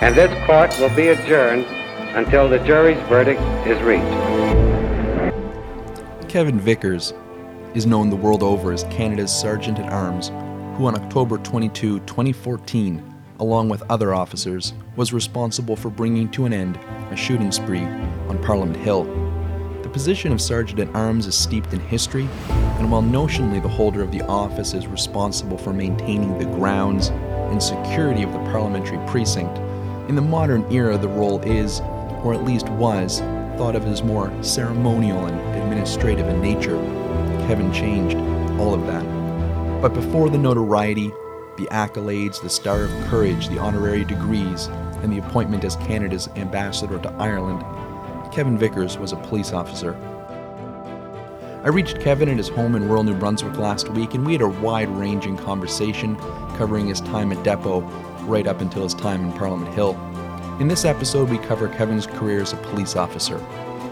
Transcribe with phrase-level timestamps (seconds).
[0.00, 1.64] and this court will be adjourned
[2.16, 4.04] until the jury's verdict is reached.
[6.28, 7.14] Kevin Vickers
[7.74, 10.28] is known the world over as Canada's Sergeant at Arms,
[10.76, 13.02] who on October 22, 2014,
[13.38, 16.78] along with other officers, was responsible for bringing to an end
[17.10, 17.84] a shooting spree
[18.28, 19.04] on Parliament Hill.
[19.82, 24.02] The position of Sergeant at Arms is steeped in history, and while notionally the holder
[24.02, 29.56] of the office is responsible for maintaining the grounds and security of the parliamentary precinct,
[30.08, 31.80] in the modern era the role is,
[32.22, 33.20] or at least was,
[33.56, 36.76] thought of as more ceremonial and administrative in nature.
[37.46, 38.16] Kevin changed
[38.60, 39.04] all of that.
[39.80, 41.12] But before the notoriety,
[41.56, 44.66] the accolades, the Star of Courage, the honorary degrees,
[45.02, 47.64] and the appointment as Canada's ambassador to Ireland,
[48.32, 49.94] Kevin Vickers was a police officer.
[51.64, 54.42] I reached Kevin at his home in rural New Brunswick last week, and we had
[54.42, 56.16] a wide ranging conversation
[56.56, 57.80] covering his time at Depot
[58.26, 59.96] right up until his time in Parliament Hill.
[60.60, 63.38] In this episode, we cover Kevin's career as a police officer,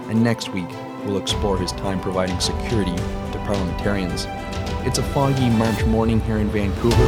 [0.08, 0.68] and next week,
[1.04, 4.26] we'll explore his time providing security to parliamentarians.
[4.86, 7.06] It's a foggy March morning here in Vancouver.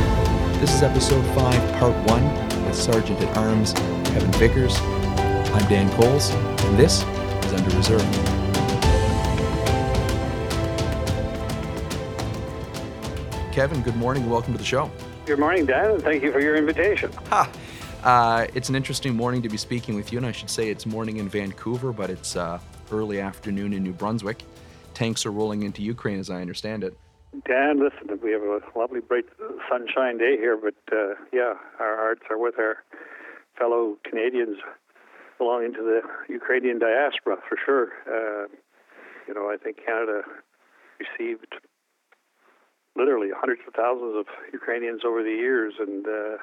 [0.60, 4.78] This is episode 5, part 1, with Sergeant at Arms Kevin Vickers.
[4.78, 8.02] I'm Dan Coles, and this is Under Reserve.
[13.52, 14.28] Kevin, good morning.
[14.28, 14.91] Welcome to the show.
[15.27, 17.10] Good morning, Dan, and thank you for your invitation.
[17.30, 17.50] Ha!
[18.05, 20.86] Uh, it's an interesting morning to be speaking with you, and I should say it's
[20.86, 22.60] morning in Vancouver, but it's uh,
[22.92, 24.44] early afternoon in New Brunswick.
[24.94, 26.97] Tanks are rolling into Ukraine, as I understand it.
[27.44, 29.24] Dan, listen, we have a lovely, bright
[29.69, 32.84] sunshine day here, but uh, yeah, our hearts are with our
[33.58, 34.58] fellow Canadians
[35.38, 37.88] belonging to the Ukrainian diaspora for sure.
[38.06, 38.47] Uh,
[39.27, 40.22] you know, I think Canada
[41.00, 41.52] received
[42.97, 46.37] literally hundreds of thousands of Ukrainians over the years, and uh,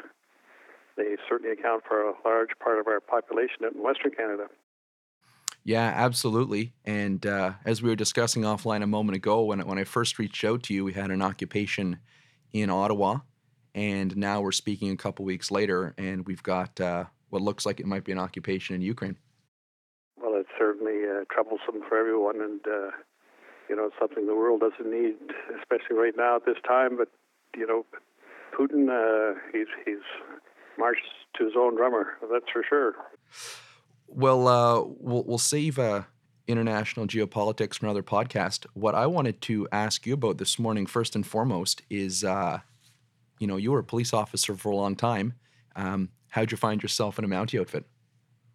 [0.95, 4.47] they certainly account for a large part of our population in Western Canada.
[5.63, 6.73] Yeah, absolutely.
[6.83, 10.43] And uh, as we were discussing offline a moment ago, when when I first reached
[10.43, 11.99] out to you, we had an occupation
[12.51, 13.19] in Ottawa,
[13.73, 17.79] and now we're speaking a couple weeks later, and we've got uh, what looks like
[17.79, 19.17] it might be an occupation in Ukraine.
[20.17, 22.91] Well, it's certainly uh, troublesome for everyone, and uh,
[23.73, 25.15] you know, it's something the world doesn't need,
[25.59, 26.95] especially right now at this time.
[26.95, 27.07] But
[27.57, 27.87] you know,
[28.55, 30.03] Putin, uh, he's he's
[30.77, 31.01] marched
[31.37, 32.19] to his own drummer.
[32.31, 32.93] That's for sure.
[34.07, 36.03] Well, uh, we'll we'll save uh,
[36.47, 38.67] international geopolitics for another podcast.
[38.75, 42.59] What I wanted to ask you about this morning, first and foremost, is uh,
[43.39, 45.33] you know you were a police officer for a long time.
[45.75, 47.85] Um, how'd you find yourself in a Mountie outfit?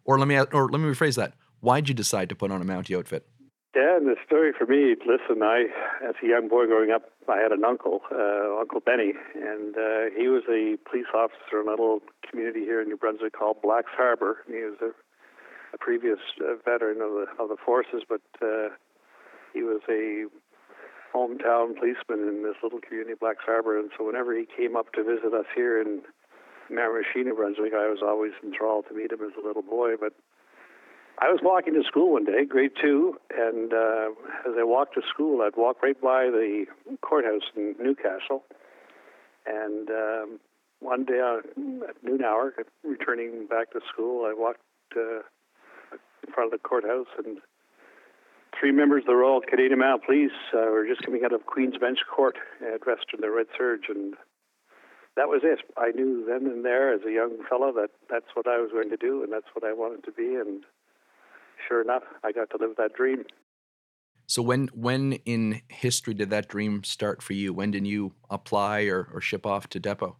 [0.05, 1.33] Or let me or let me rephrase that.
[1.59, 3.27] Why'd you decide to put on a Mountie outfit?
[3.75, 5.65] Yeah, and the story for me, listen, I,
[6.01, 10.09] as a young boy growing up, I had an uncle, uh, Uncle Benny, and uh,
[10.17, 13.91] he was a police officer in a little community here in New Brunswick called Blacks
[13.95, 14.41] Harbor.
[14.47, 14.89] And he was a,
[15.75, 18.73] a previous uh, veteran of the of the forces, but uh,
[19.53, 20.25] he was a
[21.13, 23.77] hometown policeman in this little community, Blacks Harbor.
[23.77, 26.01] And so whenever he came up to visit us here in
[26.71, 29.93] Miramichi, New Brunswick, I was always enthralled to meet him as a little boy.
[29.99, 30.13] But
[31.21, 34.11] I was walking to school one day, grade two, and uh,
[34.47, 36.65] as I walked to school, I'd walk right by the
[37.01, 38.43] courthouse in Newcastle.
[39.45, 40.39] And um,
[40.79, 41.39] one day uh,
[41.89, 42.53] at noon hour,
[42.85, 44.61] returning back to school, I walked
[44.95, 45.19] uh,
[46.25, 47.39] in front of the courthouse, and
[48.57, 51.77] three members of the Royal Canadian Mounted Police uh, were just coming out of Queen's
[51.77, 54.13] Bench Court, uh, dressed in their red serge, and
[55.17, 55.59] that was it.
[55.75, 58.89] I knew then and there, as a young fellow, that that's what I was going
[58.89, 60.63] to do, and that's what I wanted to be, and
[61.67, 63.25] sure enough, I got to live that dream.
[64.27, 67.51] So when when in history did that dream start for you?
[67.51, 70.17] When did you apply or, or ship off to Depot?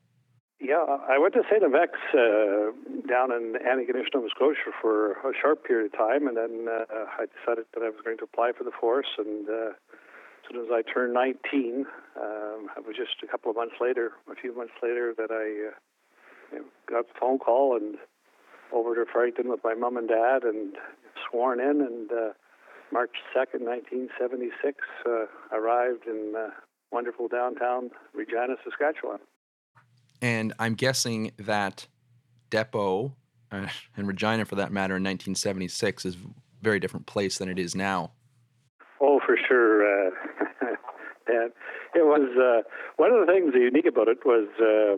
[0.60, 1.64] Yeah, I went to St.
[1.64, 2.72] FX uh,
[3.08, 7.26] down in Antigonish, Nova Scotia for a short period of time, and then uh, I
[7.32, 9.08] decided that I was going to apply for the force.
[9.18, 11.86] And uh, as soon as I turned 19,
[12.20, 16.58] um, it was just a couple of months later, a few months later, that I
[16.58, 17.96] uh, got the phone call and
[18.74, 20.76] over to Fredericton with my mom and dad and
[21.30, 21.82] sworn in.
[21.82, 22.34] And uh,
[22.92, 26.50] March 2nd, 1976, uh, arrived in uh,
[26.92, 29.20] wonderful downtown Regina, Saskatchewan.
[30.22, 31.88] And I'm guessing that
[32.50, 33.16] Depot
[33.52, 36.18] uh, and Regina, for that matter, in 1976 is a
[36.62, 38.12] very different place than it is now.
[39.02, 40.08] Oh, for sure.
[40.08, 40.12] Uh,
[41.28, 41.52] and
[41.96, 42.68] it was uh,
[42.98, 44.98] one of the things unique about it was uh,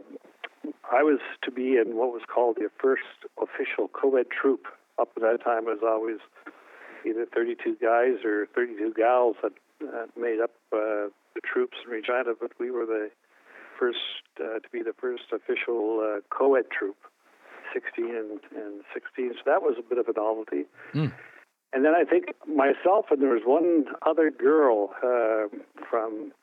[0.91, 3.03] I was to be in what was called the first
[3.41, 4.65] official co-ed troop.
[4.99, 6.17] Up to that time, it was always
[7.07, 12.33] either 32 guys or 32 gals that uh, made up uh, the troops in Regina,
[12.39, 13.09] but we were the
[13.79, 13.97] first
[14.39, 16.97] uh, to be the first official uh, co-ed troop.
[17.73, 19.31] 16 and, and 16.
[19.35, 20.65] So that was a bit of a novelty.
[20.93, 21.13] Mm.
[21.73, 25.47] And then I think myself and there was one other girl uh,
[25.89, 26.33] from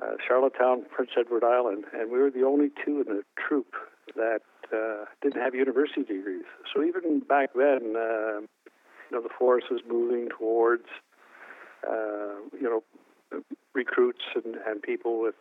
[0.00, 3.74] uh, Charlottetown, Prince Edward Island, and we were the only two in the troop
[4.14, 4.40] that
[4.72, 6.44] uh, didn't have university degrees.
[6.74, 10.86] So even back then, uh, you know, the force was moving towards,
[11.88, 12.82] uh, you know,
[13.74, 15.34] recruits and, and people with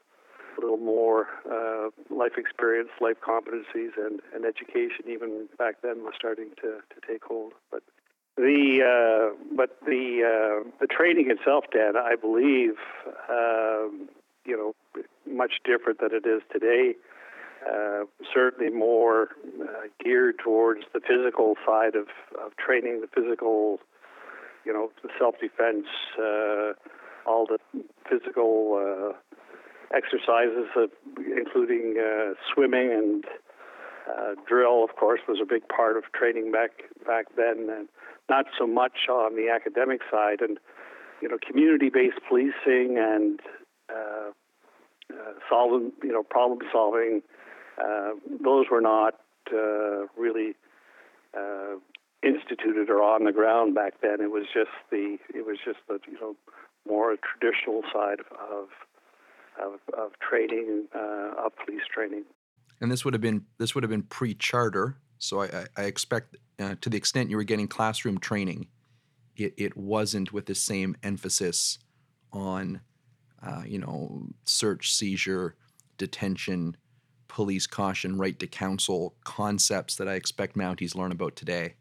[0.57, 5.05] a little more uh, life experience, life competencies, and, and education.
[5.07, 7.53] Even back then, was starting to, to take hold.
[7.71, 7.83] But
[8.37, 12.75] the uh, but the uh, the training itself, Dan, I believe,
[13.29, 14.09] um,
[14.45, 16.95] you know, much different than it is today.
[17.69, 19.29] Uh, certainly more
[19.61, 19.65] uh,
[20.03, 22.07] geared towards the physical side of,
[22.43, 23.79] of training, the physical,
[24.65, 25.85] you know, self defense,
[26.17, 26.73] uh,
[27.27, 27.59] all the
[28.09, 30.65] physical uh, exercises,
[31.37, 33.25] including uh, swimming and
[34.47, 34.83] drill.
[34.83, 36.71] Of course, was a big part of training back
[37.05, 37.87] back then, and
[38.27, 40.41] not so much on the academic side.
[40.41, 40.57] And
[41.21, 43.39] you know, community-based policing and
[45.47, 47.21] solving, you know, problem solving.
[47.81, 48.11] Uh,
[48.43, 49.15] those were not
[49.51, 50.53] uh, really
[51.37, 51.75] uh,
[52.23, 54.21] instituted or on the ground back then.
[54.21, 56.35] It was just the it was just the you know
[56.87, 58.67] more traditional side of
[59.61, 62.23] of, of training uh, of police training.
[62.79, 64.97] And this would have been this would have been pre-charter.
[65.17, 68.67] So I, I, I expect uh, to the extent you were getting classroom training,
[69.35, 71.77] it, it wasn't with the same emphasis
[72.31, 72.81] on
[73.43, 75.55] uh, you know search, seizure,
[75.97, 76.75] detention,
[77.31, 81.75] police caution, right to counsel concepts that I expect Mounties learn about today.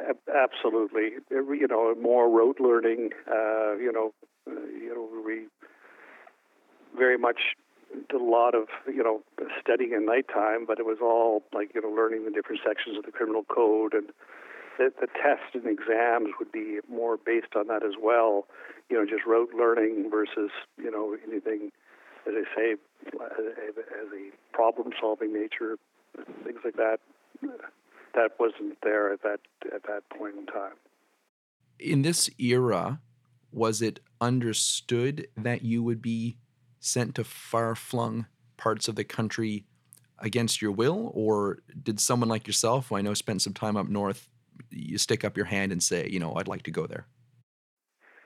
[0.00, 3.10] Absolutely, you know, more rote learning.
[3.30, 4.12] Uh, you know,
[4.48, 5.46] uh, you know, we
[6.98, 7.40] very much
[8.08, 9.22] did a lot of you know
[9.60, 13.04] studying at nighttime, but it was all like you know learning the different sections of
[13.04, 14.08] the criminal code and
[14.78, 18.46] the, the tests and exams would be more based on that as well.
[18.88, 21.70] You know, just rote learning versus you know anything,
[22.26, 25.78] as I say, as a problem-solving nature,
[26.44, 27.00] things like that.
[28.14, 29.40] That wasn't there at that
[29.72, 30.74] at that point in time.
[31.78, 33.00] In this era,
[33.52, 36.36] was it understood that you would be
[36.80, 38.26] sent to far flung
[38.56, 39.64] parts of the country
[40.18, 41.12] against your will?
[41.14, 44.28] Or did someone like yourself, who I know spent some time up north,
[44.70, 47.06] you stick up your hand and say, you know, I'd like to go there?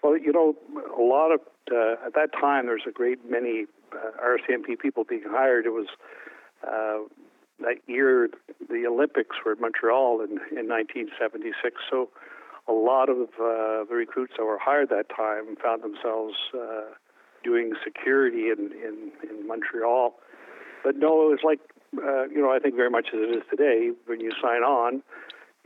[0.05, 0.55] Well, you know,
[0.99, 1.41] a lot of,
[1.73, 5.65] uh, at that time, there's a great many uh, RCMP people being hired.
[5.65, 5.87] It was
[6.63, 7.09] uh,
[7.61, 8.29] that year
[8.69, 11.77] the Olympics were in Montreal in, in 1976.
[11.91, 12.11] So
[12.69, 16.93] a lot of uh, the recruits that were hired that time found themselves uh,
[17.43, 20.17] doing security in, in, in Montreal.
[20.85, 21.61] But no, it was like,
[21.97, 25.03] uh, you know, I think very much as it is today, when you sign on,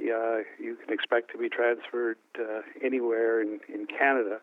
[0.00, 4.40] uh, you can expect to be transferred uh, anywhere in, in Canada.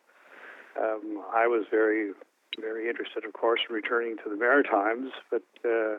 [0.80, 2.12] Um, I was very,
[2.60, 5.98] very interested, of course, in returning to the Maritimes, but uh,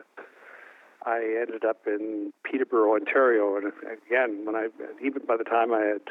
[1.05, 3.57] I ended up in Peterborough, Ontario.
[3.57, 4.67] And again, when I,
[5.03, 6.01] even by the time I had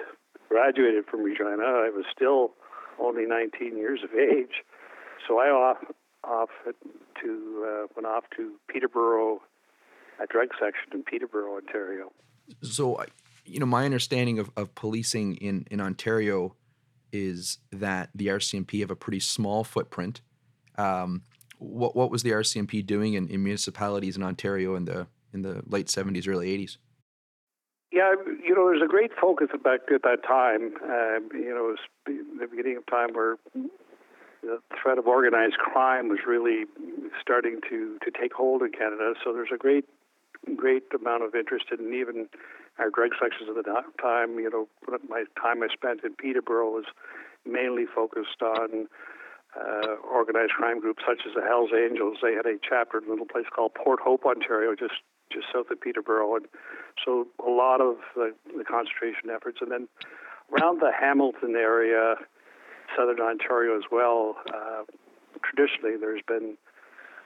[0.49, 2.52] graduated from Regina, I was still
[3.00, 4.64] only 19 years of age.
[5.26, 5.78] So I off
[6.25, 6.49] off
[7.23, 9.40] to uh, went off to Peterborough,
[10.23, 12.12] a drug section in Peterborough, Ontario.
[12.62, 12.99] So,
[13.47, 16.55] you know, my understanding of, of policing in, in Ontario
[17.12, 20.21] is that the RCMP have a pretty small footprint.
[20.76, 21.23] Um,
[21.59, 25.62] what what was the RCMP doing in, in municipalities in Ontario in the in the
[25.67, 26.76] late seventies, early eighties?
[27.93, 28.12] Yeah,
[28.45, 30.75] you know, there's a great focus back at that time.
[30.83, 33.37] Uh, you know, it was the beginning of time where
[34.43, 36.65] the threat of organized crime was really
[37.21, 39.15] starting to, to take hold in Canada.
[39.25, 39.87] So there's a great
[40.55, 42.29] great amount of interest in even
[42.78, 44.38] our drug sections at the time.
[44.38, 44.68] You know,
[45.09, 46.85] my time I spent in Peterborough was
[47.45, 48.88] mainly focused on
[49.56, 52.18] uh, organized crime groups such as the Hells Angels.
[52.23, 55.00] They had a chapter in a little place called Port Hope, Ontario, just
[55.33, 56.47] just south of Peterborough, and
[57.04, 59.59] so a lot of the, the concentration efforts.
[59.61, 59.88] And then
[60.52, 62.14] around the Hamilton area,
[62.97, 64.85] southern Ontario as well, uh,
[65.42, 66.56] traditionally there's been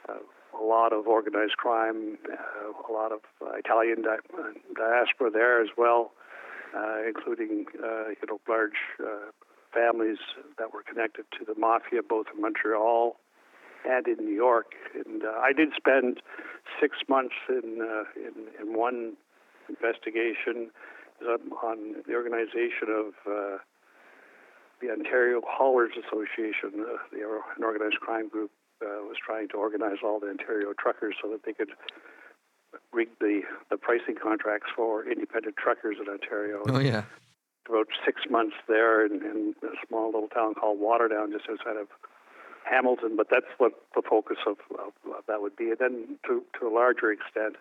[0.09, 0.15] uh,
[0.61, 5.69] a lot of organized crime, uh, a lot of uh, Italian di- diaspora there as
[5.77, 6.13] well,
[6.77, 8.79] uh, including uh, you know large
[9.73, 10.19] families
[10.59, 13.17] that were connected to the mafia, both in Montreal
[13.89, 14.73] and in New York.
[14.95, 16.21] And I did spend
[16.81, 17.79] six months in
[18.17, 19.15] in, in one
[19.69, 20.71] investigation
[21.63, 23.15] on the organization of
[24.81, 27.21] the Ontario Haulers Association, uh, the,
[27.57, 28.51] an organized crime group,
[28.83, 31.71] uh, was trying to organize all the Ontario truckers so that they could
[32.93, 36.63] rig the, the pricing contracts for independent truckers in Ontario.
[36.69, 37.05] Oh yeah.
[37.69, 41.87] About six months there in, in a small little town called Waterdown, just outside of
[42.65, 43.15] Hamilton.
[43.17, 45.71] But that's what the focus of, of, of that would be.
[45.71, 47.57] And then to, to a larger extent,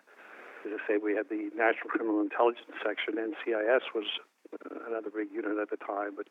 [0.66, 4.06] as I say, we had the National Criminal Intelligence Section, NCIS was
[4.52, 6.26] uh, another big unit at the time, but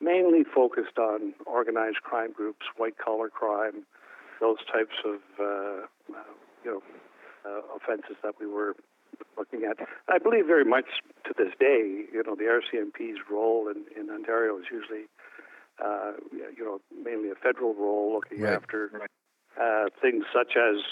[0.00, 3.84] mainly focused on organized crime groups, white collar crime,
[4.40, 6.32] those types of uh, uh,
[6.64, 6.82] you know
[7.44, 8.74] uh, offenses that we were
[9.36, 9.78] looking at.
[10.08, 10.86] I believe very much
[11.26, 15.06] to this day, you know, the RCMP's role in, in Ontario is usually,
[15.82, 18.54] uh, you know, mainly a federal role looking Right.
[18.54, 19.08] after
[19.60, 20.82] uh, things such as,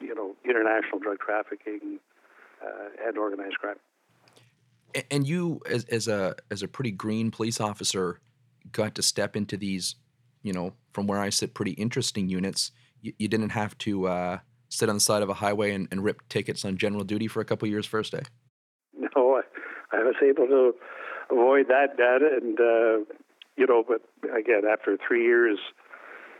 [0.00, 1.98] you know, international drug trafficking
[2.62, 3.76] uh, and organized crime.
[5.10, 8.20] And you, as, as a as a pretty green police officer,
[8.72, 9.96] got to step into these,
[10.42, 12.72] you know, from where I sit, pretty interesting units.
[13.02, 14.38] You, you didn't have to uh,
[14.68, 17.40] sit on the side of a highway and, and rip tickets on general duty for
[17.40, 18.22] a couple years first day.
[18.94, 19.40] No,
[19.92, 20.74] I, I was able to
[21.30, 23.14] avoid that data, and uh,
[23.56, 24.02] you know, but
[24.36, 25.58] again, after three years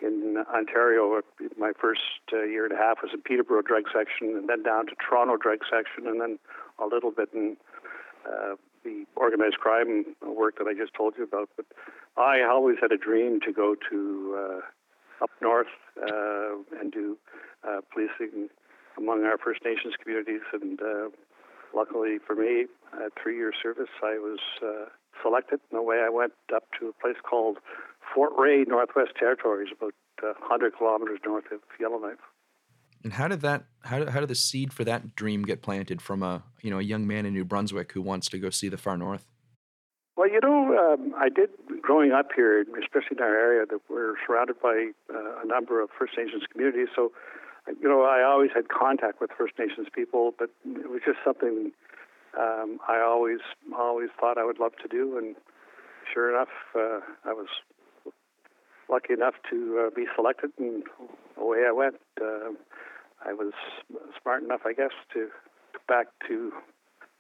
[0.03, 1.21] in Ontario,
[1.59, 2.01] my first
[2.33, 5.37] uh, year and a half was in Peterborough drug section, and then down to Toronto
[5.37, 6.39] drug section, and then
[6.79, 7.57] a little bit in
[8.27, 11.49] uh, the organized crime work that I just told you about.
[11.57, 11.67] But
[12.17, 14.61] I always had a dream to go to uh,
[15.23, 17.17] up north uh, and do
[17.67, 18.49] uh, policing
[18.97, 21.09] among our First Nations communities, and uh,
[21.75, 22.67] luckily for me,
[23.05, 24.39] at three year service, I was
[25.23, 25.61] selected.
[25.71, 27.59] And away I went up to a place called
[28.15, 32.19] Fort Rae, Northwest Territories, about uh, 100 kilometers north of Yellowknife.
[33.05, 36.03] And how did that how did, how did the seed for that dream get planted
[36.03, 38.69] from a you know a young man in New Brunswick who wants to go see
[38.69, 39.27] the far north?
[40.17, 41.51] Well, you know, um, I did
[41.83, 45.91] growing up here, especially in our area, that we're surrounded by uh, a number of
[45.99, 46.89] First Nations communities.
[46.97, 47.13] So,
[47.69, 51.73] you know, I always had contact with First Nations people, but it was just something
[52.39, 53.41] um, I always
[53.77, 55.19] always thought I would love to do.
[55.19, 55.37] And
[56.13, 57.49] sure enough, uh, I was
[58.89, 60.83] lucky enough to uh, be selected, and
[61.37, 61.97] away I went.
[62.21, 62.53] Uh,
[63.25, 63.53] I was
[64.23, 65.29] smart enough, I guess, to
[65.89, 66.53] back to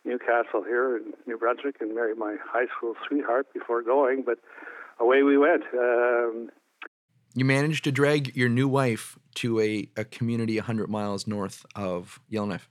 [0.07, 4.23] Newcastle here in New Brunswick and marry my high school sweetheart before going.
[4.25, 4.39] But
[5.01, 5.63] away we went.
[5.75, 6.51] Um,
[7.35, 12.19] You managed to drag your new wife to a, a community 100 miles north of
[12.31, 12.69] Yellowknife.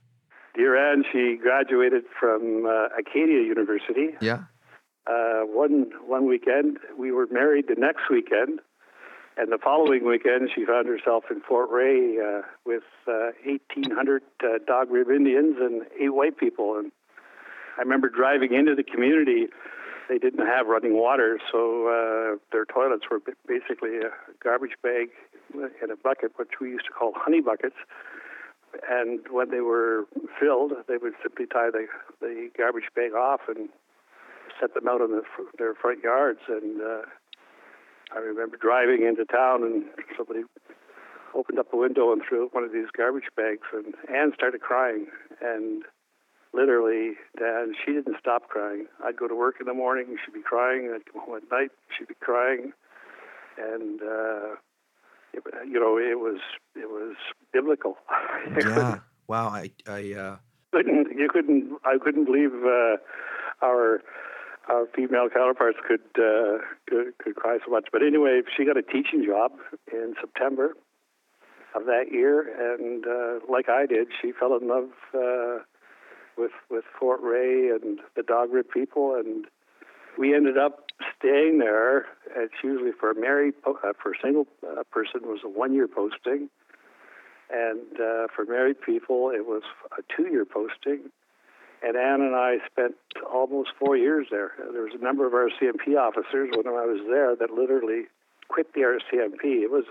[0.56, 4.08] dear Anne, she graduated from uh, Acadia University.
[4.20, 4.44] Yeah.
[5.06, 7.66] Uh, one one weekend, we were married.
[7.68, 8.58] The next weekend,
[9.36, 14.46] and the following weekend, she found herself in Fort Rae uh, with uh, 1,800 uh,
[14.66, 16.76] Dog Rib Indians and eight white people.
[16.76, 16.90] And
[17.76, 19.46] I remember driving into the community.
[20.08, 24.10] They didn't have running water, so uh, their toilets were basically a
[24.42, 25.08] garbage bag
[25.54, 27.76] in a bucket, which we used to call honey buckets.
[28.88, 30.04] And when they were
[30.38, 31.86] filled, they would simply tie the,
[32.20, 33.68] the garbage bag off and
[34.60, 35.22] set them out in the,
[35.58, 36.40] their front yards.
[36.48, 37.02] And uh,
[38.14, 39.84] I remember driving into town, and
[40.16, 40.42] somebody
[41.34, 45.06] opened up a window and threw one of these garbage bags, and Anne started crying.
[45.42, 45.82] And
[46.52, 48.86] literally, Dan, she didn't stop crying.
[49.04, 50.90] I'd go to work in the morning, she'd be crying.
[50.94, 52.72] I'd come home at night, she'd be crying.
[53.58, 54.56] And uh,
[55.32, 56.40] it, you know, it was
[56.74, 57.16] it was
[57.52, 57.96] biblical.
[58.56, 59.00] Yeah.
[59.26, 59.48] wow.
[59.48, 60.36] I I uh,
[60.72, 62.96] couldn't you couldn't I couldn't believe uh,
[63.62, 64.02] our
[64.68, 67.88] our female counterparts could, uh, could could cry so much.
[67.92, 69.52] But anyway, she got a teaching job
[69.92, 70.74] in September
[71.74, 72.40] of that year,
[72.74, 75.62] and uh, like I did, she fell in love uh,
[76.36, 79.46] with with Fort Rae and the Dog Rib people, and
[80.18, 80.86] we ended up
[81.18, 82.06] staying there.
[82.36, 85.88] It's usually for a married uh, for a single uh, person was a one year
[85.88, 86.48] posting,
[87.50, 89.62] and uh, for married people it was
[89.98, 91.10] a two year posting.
[91.82, 92.94] And Anne and I spent
[93.30, 94.52] almost four years there.
[94.72, 98.04] There was a number of RCMP officers when I was there that literally
[98.48, 99.62] quit the RCMP.
[99.62, 99.84] It was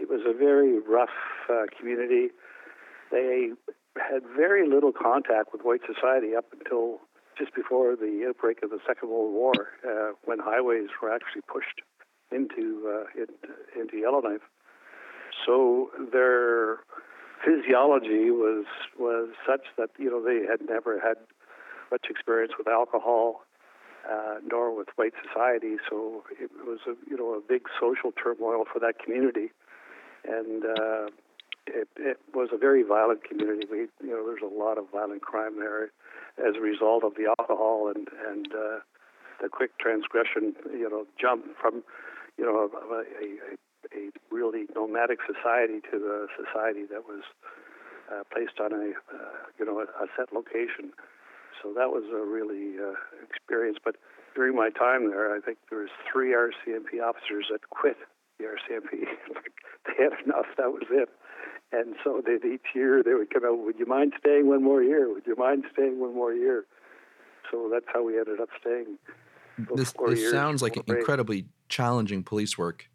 [0.00, 1.14] it was a very rough
[1.50, 2.28] uh, community.
[3.10, 3.50] They
[3.96, 7.00] had very little contact with white society up until
[7.38, 9.52] just before the outbreak of the Second World War,
[9.86, 11.80] uh, when highways were actually pushed
[12.30, 13.26] into uh, in,
[13.80, 14.42] into Yellowknife.
[15.46, 16.80] So their
[17.44, 18.64] physiology was
[18.98, 21.16] was such that you know they had never had
[21.90, 23.42] much experience with alcohol,
[24.10, 25.76] uh, nor with white society.
[25.88, 29.52] So it was a you know a big social turmoil for that community,
[30.24, 31.06] and uh,
[31.66, 33.66] it, it was a very violent community.
[33.70, 35.92] We you know there's a lot of violent crime there
[36.38, 38.78] as a result of the alcohol and and uh,
[39.40, 40.54] the quick transgression.
[40.70, 41.82] You know jump from
[42.38, 43.56] you know a, a,
[43.94, 47.22] a really nomadic society to a society that was
[48.10, 50.92] uh, placed on a uh, you know a, a, set location.
[51.62, 53.78] So that was a really uh, experience.
[53.82, 53.96] But
[54.34, 57.96] during my time there, I think there was three RCMP officers that quit
[58.38, 59.06] the RCMP.
[59.86, 60.46] they had enough.
[60.56, 61.08] That was it.
[61.72, 63.58] And so each year they would come out.
[63.58, 65.12] Would you mind staying one more year?
[65.12, 66.64] Would you mind staying one more year?
[67.50, 68.98] So that's how we ended up staying.
[69.74, 72.88] This, this sounds like incredibly challenging police work.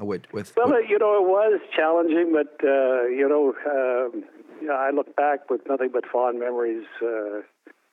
[0.00, 4.24] With, with well, with, you know, it was challenging, but uh, you know, um,
[4.60, 6.84] yeah, I look back with nothing but fond memories.
[7.00, 7.42] Uh,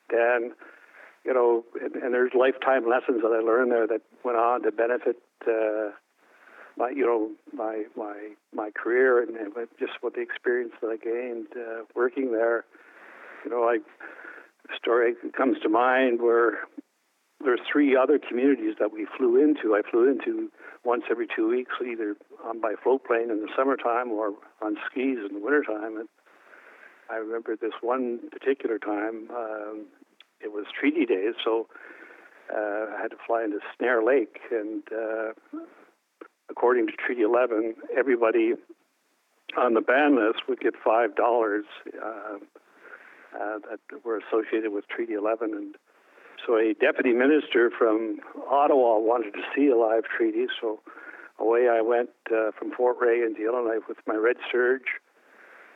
[0.10, 0.54] Dan,
[1.24, 4.72] you know, and, and, there's lifetime lessons that I learned there that went on to
[4.72, 5.18] benefit
[5.48, 5.92] uh,
[6.78, 10.98] my, you know, my my my career and, and just what the experience that I
[10.98, 12.66] gained uh, working there.
[13.44, 13.78] You know, I
[14.76, 16.60] story comes to mind where
[17.44, 19.76] there's three other communities that we flew into.
[19.76, 20.50] I flew into
[20.84, 25.18] once every two weeks, either on by float plane in the summertime or on skis
[25.28, 25.98] in the wintertime.
[25.98, 26.10] And
[27.10, 29.86] I remember this one particular time, um,
[30.42, 31.68] it was treaty days, so
[32.54, 34.40] uh, I had to fly into Snare Lake.
[34.52, 35.60] And uh,
[36.50, 38.54] according to Treaty 11, everybody
[39.58, 45.54] on the band list would get $5 uh, uh, that were associated with Treaty 11.
[45.54, 45.76] And
[46.46, 50.80] so a deputy minister from Ottawa wanted to see a live treaty, so
[51.40, 55.02] away I went uh, from Fort Rae into Yellowknife with my red serge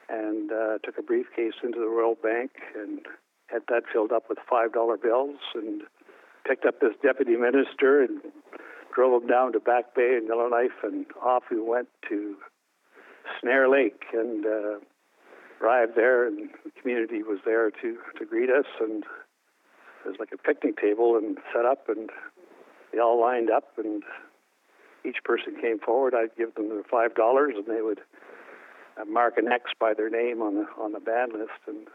[0.09, 2.99] and uh, took a briefcase into the Royal Bank and
[3.47, 5.81] had that filled up with $5 bills and
[6.47, 8.21] picked up this deputy minister and
[8.93, 12.36] drove him down to Back Bay in Yellowknife and off we went to
[13.39, 14.79] Snare Lake and uh,
[15.62, 19.03] arrived there and the community was there to, to greet us and
[20.03, 22.10] there's like a picnic table and set up, and
[22.91, 24.03] they all lined up, and
[25.05, 26.13] each person came forward.
[26.15, 28.00] I'd give them their five dollars, and they would
[28.99, 31.60] uh, mark an X by their name on the on the band list.
[31.67, 31.88] And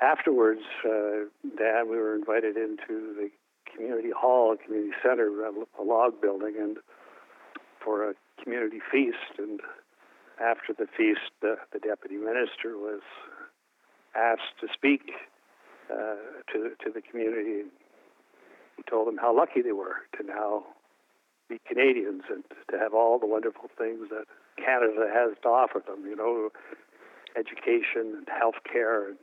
[0.00, 3.30] afterwards, uh, Dan, we were invited into the
[3.76, 6.78] community hall, a community center, a log building, and
[7.82, 9.38] for a community feast.
[9.38, 9.60] And
[10.40, 13.02] after the feast, the, the deputy minister was
[14.14, 15.12] asked to speak
[15.92, 16.16] uh,
[16.52, 17.62] to to the community.
[18.76, 20.64] He told them how lucky they were to now
[21.48, 24.24] be Canadians and to have all the wonderful things that
[24.56, 26.04] Canada has to offer them.
[26.06, 26.50] You know,
[27.38, 29.18] education and health care and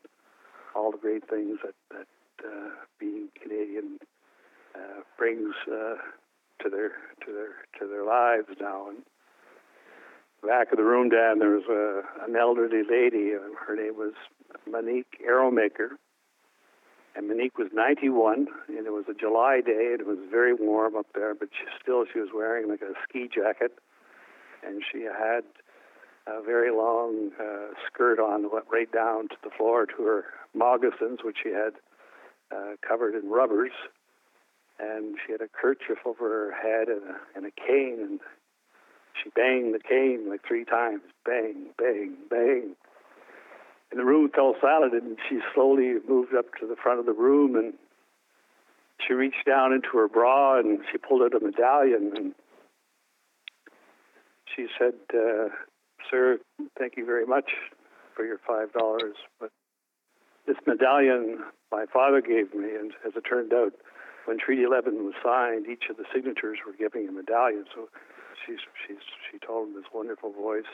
[0.76, 2.08] all the great things that that
[2.46, 4.00] uh, being Canadian
[4.76, 5.96] uh, brings uh,
[6.62, 6.92] to their
[7.26, 8.90] to their to their lives now.
[8.90, 9.04] And
[10.46, 13.32] back of the room, Dan, there was a, an elderly lady.
[13.32, 14.14] Her name was
[14.70, 15.98] Monique Arrowmaker,
[17.16, 20.96] and Monique was 91, and it was a July day, and it was very warm
[20.96, 23.74] up there, but she, still she was wearing like a ski jacket,
[24.66, 25.44] and she had
[26.26, 30.26] a very long uh, skirt on that went right down to the floor to her
[30.56, 31.74] moccasins, which she had
[32.52, 33.72] uh, covered in rubbers,
[34.80, 38.20] and she had a kerchief over her head and a, and a cane, and
[39.22, 42.76] she banged the cane like three times, bang, bang, bang,
[43.92, 47.14] and the room fell silent, and she slowly moved up to the front of the
[47.14, 47.74] room, and
[49.06, 52.34] she reached down into her bra and she pulled out a medallion, and
[54.56, 55.50] she said, uh,
[56.10, 56.40] "Sir,
[56.78, 57.52] thank you very much
[58.16, 59.52] for your five dollars, but
[60.48, 63.74] this medallion my father gave me, and as it turned out,
[64.26, 67.66] when Treaty 11 was signed, each of the signatures were giving a medallion.
[67.74, 67.90] So
[68.46, 70.70] she's, she's, she told him this wonderful voice,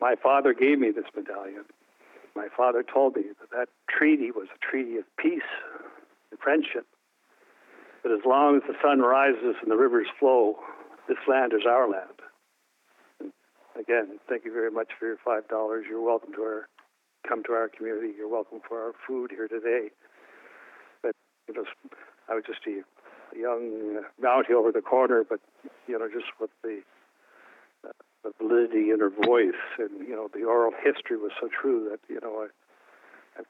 [0.00, 1.64] my father gave me this medallion.
[2.34, 5.50] My father told me that that treaty was a treaty of peace
[6.30, 6.86] and friendship.
[8.02, 10.56] That as long as the sun rises and the rivers flow,
[11.08, 12.16] this land is our land.
[13.20, 13.32] And
[13.78, 15.84] again, thank you very much for your five dollars.
[15.88, 16.68] You're welcome to our
[17.28, 18.14] come to our community.
[18.16, 19.90] You're welcome for our food here today.
[21.50, 21.64] You know,
[22.28, 22.82] I was just a,
[23.36, 25.40] young uh, Mountie over the corner, but
[25.86, 26.82] you know, just with the
[28.22, 32.00] the validity in her voice, and you know the oral history was so true that
[32.12, 32.46] you know
[33.38, 33.42] I, I,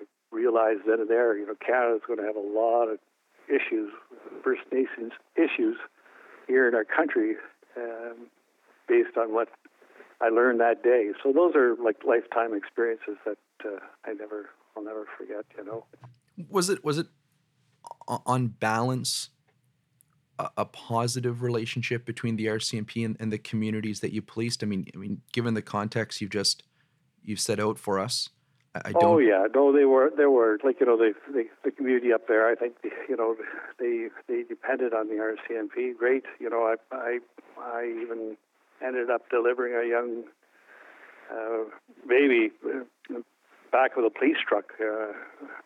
[0.00, 2.98] I realized then and there, you know, Canada's going to have a lot of
[3.48, 3.90] issues,
[4.44, 5.76] First Nations issues
[6.46, 7.36] here in our country,
[7.76, 8.28] um,
[8.86, 9.48] based on what
[10.20, 11.10] I learned that day.
[11.22, 15.44] So those are like lifetime experiences that uh, I never, I'll never forget.
[15.56, 15.84] You know,
[16.50, 17.06] was it was it
[18.06, 19.30] on balance
[20.38, 24.62] a, a positive relationship between the RCMP and, and, the communities that you policed?
[24.62, 26.62] I mean, I mean, given the context you've just
[27.24, 28.30] you've set out for us,
[28.74, 29.04] I, I don't.
[29.04, 32.28] Oh yeah, no, they were they were like you know the, the the community up
[32.28, 32.48] there.
[32.48, 32.76] I think
[33.08, 33.36] you know
[33.78, 35.96] they they depended on the RCMP.
[35.96, 37.18] Great, you know I I
[37.60, 38.36] I even
[38.84, 40.24] ended up delivering a young
[41.30, 41.64] uh,
[42.06, 43.20] maybe uh,
[43.70, 45.12] back of the police truck uh,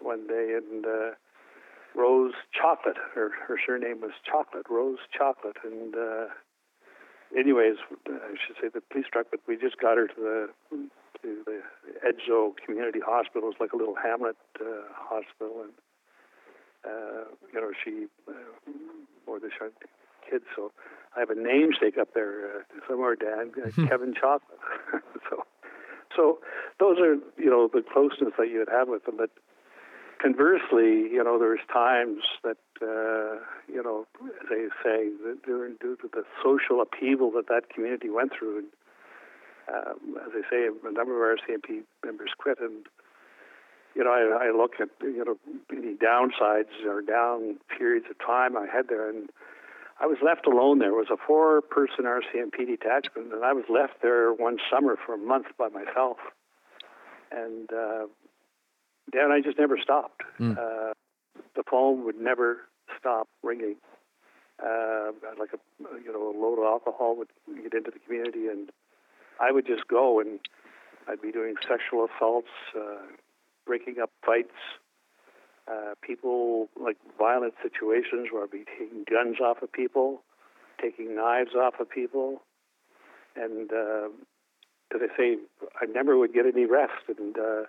[0.01, 1.11] one day, and uh,
[1.95, 2.97] Rose Chocolate.
[3.15, 6.27] Her her surname was Chocolate, Rose Chocolate, and uh,
[7.37, 7.77] anyways,
[8.07, 10.79] I should say the police truck, but we just got her to the
[11.23, 11.61] to the
[12.07, 13.51] Edzo Community Hospital.
[13.51, 15.73] It's like a little hamlet uh, hospital, and
[16.85, 18.71] uh, you know she uh,
[19.27, 19.51] or the
[20.29, 20.45] kids.
[20.57, 20.73] So
[21.17, 24.59] I have a namesake up there uh, somewhere, Dan, uh, Kevin Chocolate.
[25.31, 25.45] so
[26.15, 26.39] so
[26.81, 29.31] those are you know the closeness that you would have with them, but
[30.23, 34.07] conversely, you know, there's times that, uh, you know,
[34.49, 35.11] they say,
[35.45, 38.67] during due to the social upheaval that that community went through, and
[39.69, 42.87] um, as they say, a number of RCMP members quit, and
[43.95, 45.37] you know, I, I look at you know
[45.71, 49.29] any downsides or down periods of time I had there, and
[50.01, 50.91] I was left alone there.
[50.91, 55.19] It was a four-person RCMP detachment, and I was left there one summer for a
[55.19, 56.19] month by myself,
[57.33, 57.73] and.
[57.73, 58.07] Uh,
[59.13, 60.23] and I just never stopped.
[60.41, 60.57] Mm.
[60.57, 60.93] Uh,
[61.55, 62.59] the phone would never
[62.99, 63.77] stop ringing.
[64.63, 65.59] Uh, like a
[66.05, 67.29] you know a load of alcohol would
[67.63, 68.71] get into the community, and
[69.41, 70.39] I would just go and
[71.09, 73.07] I'd be doing sexual assaults, uh,
[73.67, 74.55] breaking up fights,
[75.71, 80.23] uh, people like violent situations where I'd be taking guns off of people,
[80.81, 82.43] taking knives off of people,
[83.35, 84.09] and uh,
[84.95, 85.37] as I say,
[85.81, 87.63] I never would get any rest, and uh,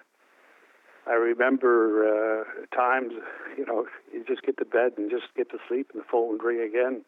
[1.08, 3.14] I remember uh, times,
[3.58, 6.32] you know, you just get to bed and just get to sleep, and the phone
[6.32, 7.04] would ring again.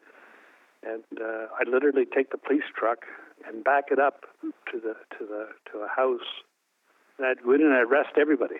[0.82, 3.04] And uh, I'd literally take the police truck
[3.46, 6.28] and back it up to the to the to a house,
[7.18, 8.56] and I'd go in and I'd arrest everybody.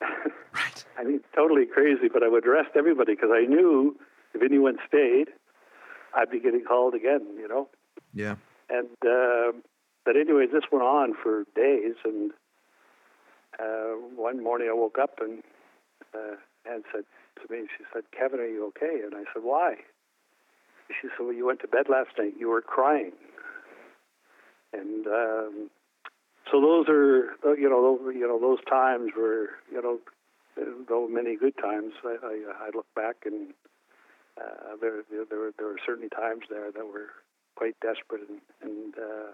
[0.00, 0.84] right.
[0.98, 3.96] I mean, totally crazy, but I would arrest everybody because I knew
[4.34, 5.28] if anyone stayed,
[6.14, 7.26] I'd be getting called again.
[7.38, 7.68] You know.
[8.14, 8.36] Yeah.
[8.70, 9.52] And uh,
[10.04, 12.30] but anyways, this went on for days, and
[13.58, 15.42] uh, one morning I woke up and
[16.14, 16.36] uh,
[16.70, 17.04] Anne said
[17.40, 19.00] to me, she said, Kevin, are you okay?
[19.04, 19.76] And I said, why?
[20.88, 22.34] She said, well, you went to bed last night.
[22.38, 23.12] You were crying.
[24.72, 25.70] And um,
[26.50, 29.98] so those are, you know, those, you know, those times were, you know,
[30.88, 33.54] though many good times, I, I, I look back and
[34.38, 37.10] uh, there, there, were, there were certainly times there that were
[37.56, 39.32] quite desperate and, and uh,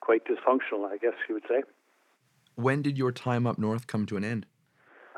[0.00, 1.62] quite dysfunctional, I guess you would say.
[2.56, 4.46] When did your time up north come to an end?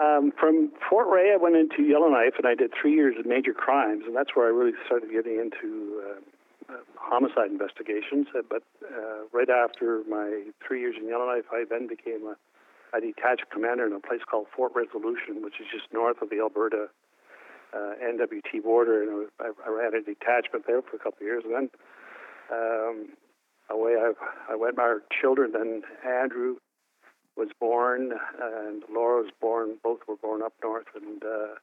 [0.00, 3.54] Um, from Fort Rae, I went into Yellowknife and I did three years of major
[3.54, 8.26] crimes, and that's where I really started getting into uh, uh, homicide investigations.
[8.36, 12.36] Uh, but uh, right after my three years in Yellowknife, I then became a,
[12.96, 16.40] a detached commander in a place called Fort Resolution, which is just north of the
[16.40, 16.88] Alberta
[17.72, 21.42] uh, NWT border, and I, I ran a detachment there for a couple of years,
[21.44, 21.70] and then
[22.52, 23.08] um,
[23.70, 24.12] away I,
[24.52, 24.76] I went.
[24.76, 26.56] My children, then Andrew
[27.36, 29.76] was born, and Laura was born.
[29.82, 31.54] Both were born up north, and uh,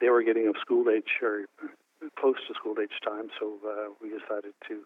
[0.00, 1.46] they were getting of school age or
[2.18, 3.28] close to school age time.
[3.38, 4.82] So uh, we decided to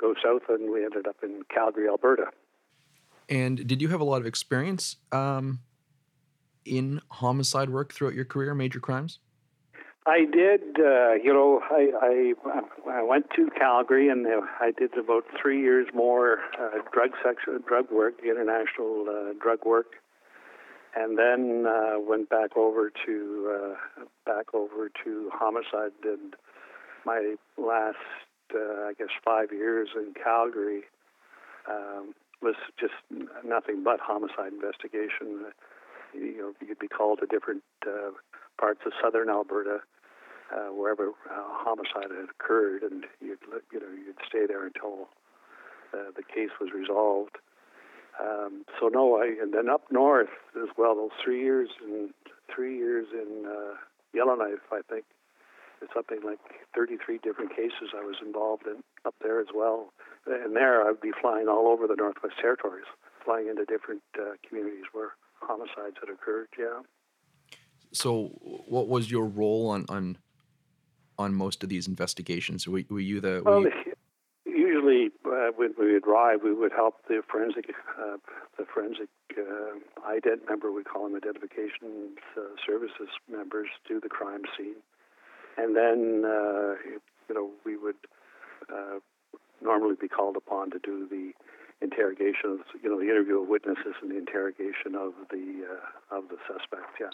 [0.00, 2.26] go south, and we ended up in Calgary, Alberta.
[3.28, 5.60] And did you have a lot of experience um,
[6.64, 9.18] in homicide work throughout your career, major crimes?
[10.06, 10.78] I did.
[10.78, 14.26] Uh, you know, I, I I went to Calgary and
[14.60, 19.94] I did about three years more uh, drug section, drug work, international uh, drug work,
[20.94, 25.92] and then uh, went back over to uh, back over to homicide.
[26.02, 26.18] Did
[27.06, 27.96] my last,
[28.54, 30.82] uh, I guess, five years in Calgary
[31.66, 32.92] um, was just
[33.42, 35.46] nothing but homicide investigation.
[36.12, 38.10] You know, you'd be called to different uh,
[38.58, 39.80] parts of southern Alberta
[40.54, 43.38] uh, wherever uh, homicide had occurred, and you'd
[43.72, 45.08] you know you'd stay there until
[45.92, 47.38] uh, the case was resolved.
[48.20, 50.94] Um, so no, I and then up north as well.
[50.94, 52.10] Those three years and
[52.54, 53.74] three years in uh,
[54.12, 55.04] Yellowknife, I think
[55.82, 56.38] it's something like
[56.74, 59.92] 33 different cases I was involved in up there as well.
[60.26, 62.86] And there, I'd be flying all over the Northwest Territories,
[63.24, 66.48] flying into different uh, communities where homicides had occurred.
[66.58, 66.80] Yeah.
[67.94, 68.24] So,
[68.68, 70.18] what was your role on on
[71.18, 72.66] on most of these investigations?
[72.66, 73.42] Were, were you the?
[73.44, 73.94] Were well, you...
[74.44, 78.16] usually uh, when we would arrive, we would help the forensic, uh,
[78.58, 79.78] the forensic uh,
[80.10, 84.76] ident member, we call them identification uh, services members, do the crime scene,
[85.56, 86.74] and then uh,
[87.28, 87.96] you know we would
[88.72, 88.98] uh,
[89.62, 91.32] normally be called upon to do the
[91.80, 96.24] interrogation of you know the interview of witnesses and the interrogation of the uh, of
[96.28, 96.98] the suspect.
[97.00, 97.08] Yeah.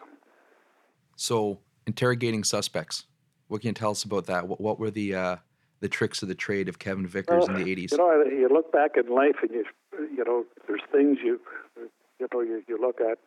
[1.21, 3.05] So interrogating suspects.
[3.49, 4.49] What can you tell us about that?
[4.49, 5.37] What, what were the uh,
[5.81, 7.93] the tricks of the trade of Kevin Vickers in the '80s?
[7.93, 9.65] You know, you look back in life and you
[10.17, 11.39] you know, there's things you,
[12.19, 13.19] you know, you, you look at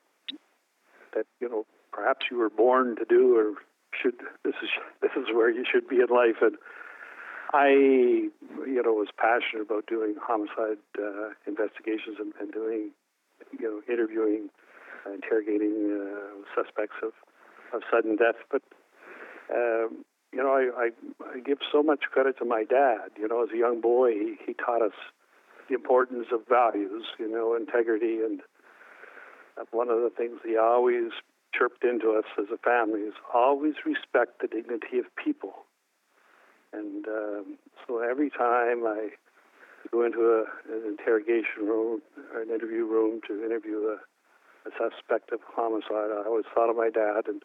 [1.13, 3.53] that you know perhaps you were born to do or
[4.01, 4.69] should this is
[5.03, 6.58] this is where you should be in life and
[7.53, 12.89] I you know was passionate about doing homicide uh, investigations and, and doing
[13.60, 14.49] you know interviewing
[15.06, 17.13] uh, interrogating uh, suspects of
[17.73, 18.62] of sudden death but
[19.53, 20.89] um, you know I, I
[21.36, 24.36] I give so much credit to my dad you know as a young boy he,
[24.45, 24.97] he taught us
[25.69, 28.41] the importance of values you know integrity and
[29.71, 31.12] one of the things he always
[31.53, 35.65] chirped into us as a family is always respect the dignity of people.
[36.71, 37.57] And um,
[37.88, 39.09] so every time I
[39.91, 42.01] go into a, an interrogation room
[42.33, 43.97] or an interview room to interview a,
[44.67, 47.27] a suspect of homicide, I always thought of my dad.
[47.27, 47.43] And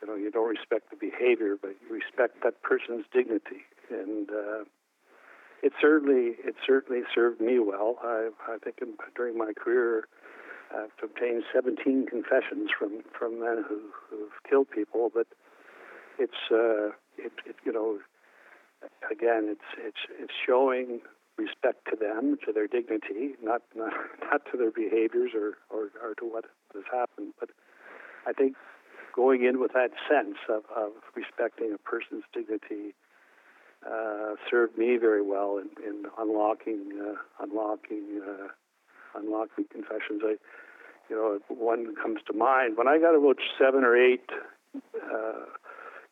[0.00, 3.64] you know, you don't respect the behavior, but you respect that person's dignity.
[3.90, 4.64] And uh,
[5.62, 7.96] it certainly, it certainly served me well.
[8.02, 10.06] I, I think in, during my career
[10.74, 15.26] I've obtained 17 confessions from, from men who, who've killed people, but
[16.18, 17.98] it's, uh, it, it, you know,
[19.10, 21.00] again, it's, it's, it's showing
[21.36, 23.92] respect to them, to their dignity, not, not,
[24.30, 27.32] not to their behaviors or, or, or to what has happened.
[27.40, 27.50] But
[28.26, 28.54] I think
[29.14, 32.94] going in with that sense of, of respecting a person's dignity
[33.86, 38.48] uh, served me very well in, in unlocking, uh, unlocking, uh,
[39.18, 40.22] unlocking confessions.
[40.22, 40.36] I,
[41.08, 42.76] you know, one comes to mind.
[42.76, 44.28] When I got about seven or eight
[44.76, 45.46] uh,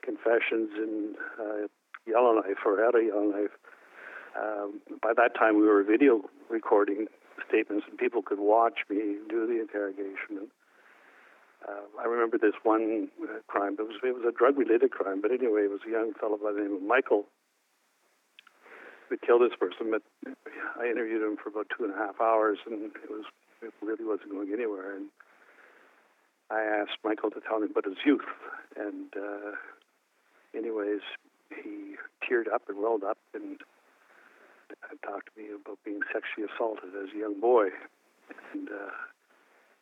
[0.03, 1.67] confessions in uh,
[2.07, 3.53] Yellowknife or out of Yellowknife,
[4.41, 7.07] um, by that time we were video recording
[7.49, 10.31] statements and people could watch me do the interrogation.
[10.31, 10.49] And,
[11.66, 13.77] uh, I remember this one uh, crime.
[13.79, 16.53] It was it was a drug-related crime, but anyway, it was a young fellow by
[16.53, 17.27] the name of Michael
[19.09, 19.90] who killed this person.
[19.90, 20.03] But
[20.79, 23.25] I interviewed him for about two and a half hours, and it was
[23.62, 24.94] it really wasn't going anywhere.
[24.94, 25.07] And
[26.51, 28.29] I asked Michael to tell me about his youth,
[28.77, 29.53] and uh,
[30.57, 31.03] anyways,
[31.51, 33.59] he teared up and welled up and
[35.05, 37.68] talked to me about being sexually assaulted as a young boy,
[38.53, 38.92] and uh,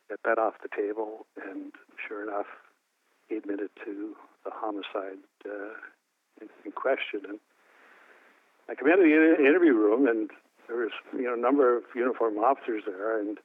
[0.09, 1.25] got that off the table.
[1.35, 1.71] And
[2.07, 2.47] sure enough,
[3.27, 4.15] he admitted to
[4.45, 5.75] the homicide uh,
[6.41, 7.21] in, in question.
[7.27, 7.39] And
[8.69, 10.29] I came into the interview room, and
[10.67, 13.37] there was you know a number of uniformed officers there, and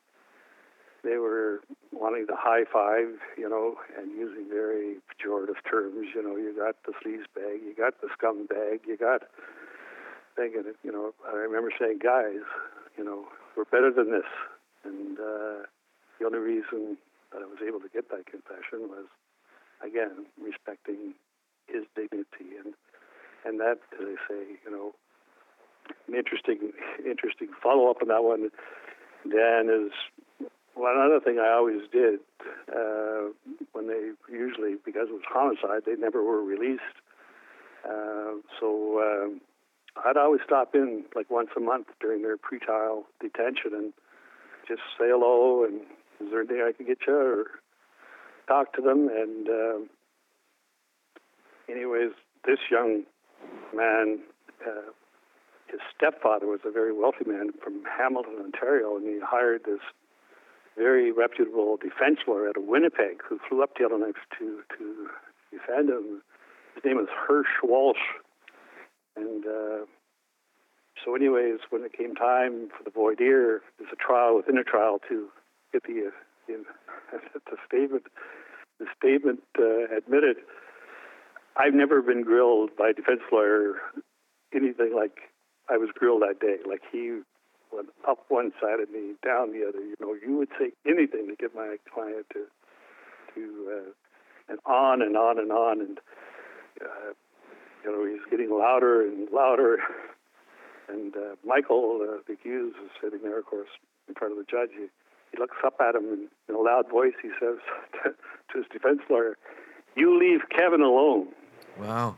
[1.05, 1.61] they were
[1.93, 6.09] wanting to high five, you know, and using very pejorative terms.
[6.15, 9.23] You know, you got the sleaze bag, you got the scum bag, you got
[10.37, 12.47] thinking, you know, I remember saying, guys,
[12.97, 14.31] you know, we're better than this.
[14.85, 15.67] And uh,
[16.23, 16.97] the only reason
[17.33, 19.07] that I was able to get that confession was,
[19.85, 21.15] again, respecting
[21.67, 22.75] his dignity and
[23.45, 24.95] and that, as I say, you know,
[26.07, 26.71] an interesting
[27.05, 28.51] interesting follow up on that one.
[29.29, 29.93] Dan is
[30.77, 32.21] well, another thing I always did
[32.71, 33.35] uh,
[33.73, 36.83] when they usually because it was homicide, they never were released.
[37.85, 43.75] Uh, so uh, I'd always stop in like once a month during their pretrial detention
[43.75, 43.93] and
[44.69, 45.81] just say hello and
[46.25, 47.47] is there anything I can get you or
[48.47, 49.09] talk to them.
[49.09, 49.79] And uh,
[51.71, 52.13] anyways,
[52.47, 53.05] this young
[53.75, 54.21] man,
[54.67, 54.91] uh,
[55.67, 59.81] his stepfather was a very wealthy man from Hamilton, Ontario, and he hired this
[60.77, 65.09] very reputable defense lawyer out of Winnipeg who flew up to Yellowknife to, to
[65.51, 66.23] defend him.
[66.75, 68.01] His name was Hersh Wolch.
[69.15, 69.85] And uh,
[71.05, 74.65] so, anyways, when it came time for the voir dire, there's a trial within a
[74.65, 75.29] trial to
[75.75, 75.81] uh,
[76.49, 76.65] the,
[77.51, 78.05] the statement,
[78.79, 80.37] the statement uh, admitted.
[81.57, 83.77] I've never been grilled by a defense lawyer
[84.55, 85.33] anything like
[85.69, 86.57] I was grilled that day.
[86.69, 87.21] Like he
[87.73, 89.81] went up one side of me, down the other.
[89.81, 92.45] You know, you would say anything to get my client to
[93.35, 93.91] to uh,
[94.49, 95.99] and on and on and on, and
[96.81, 97.13] uh,
[97.85, 99.79] you know, he's getting louder and louder.
[100.89, 103.71] And uh, Michael, uh, the accused, is sitting there, of course,
[104.09, 104.71] in front of the judge.
[104.77, 104.87] He,
[105.33, 107.59] he looks up at him and in a loud voice he says
[108.05, 109.37] to, to his defense lawyer,
[109.97, 111.29] "You leave Kevin alone."
[111.79, 112.17] Wow.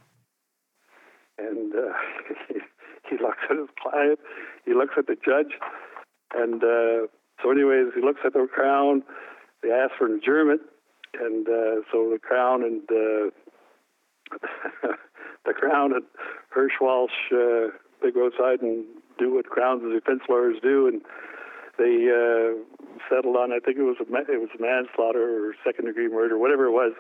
[1.39, 1.93] And uh,
[2.49, 2.61] he
[3.09, 4.19] he, looks at his client,
[4.65, 5.59] he looks at the judge,
[6.35, 7.07] and uh,
[7.43, 9.03] so, anyways, he looks at the crown.
[9.63, 10.63] They ask for an adjournment,
[11.21, 13.31] and uh, so the crown and uh,
[15.45, 16.05] the crown and
[16.57, 17.71] Hersh Wolch uh,
[18.03, 18.85] they go outside and
[19.19, 21.01] do what crowns and defense lawyers do, and
[21.79, 22.59] they uh,
[23.09, 26.67] settled on I think it was a it was manslaughter or second degree murder, whatever
[26.67, 26.93] it was,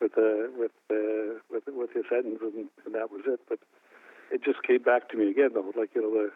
[0.00, 3.40] with uh, with uh, with with his sentence, and, and that was it.
[3.48, 3.58] But
[4.30, 6.30] it just came back to me again, though, like you know the,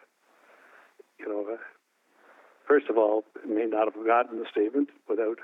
[1.19, 1.57] you know, uh,
[2.67, 5.39] first of all, may not have gotten the statement without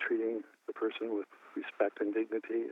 [0.00, 2.70] treating the person with respect and dignity,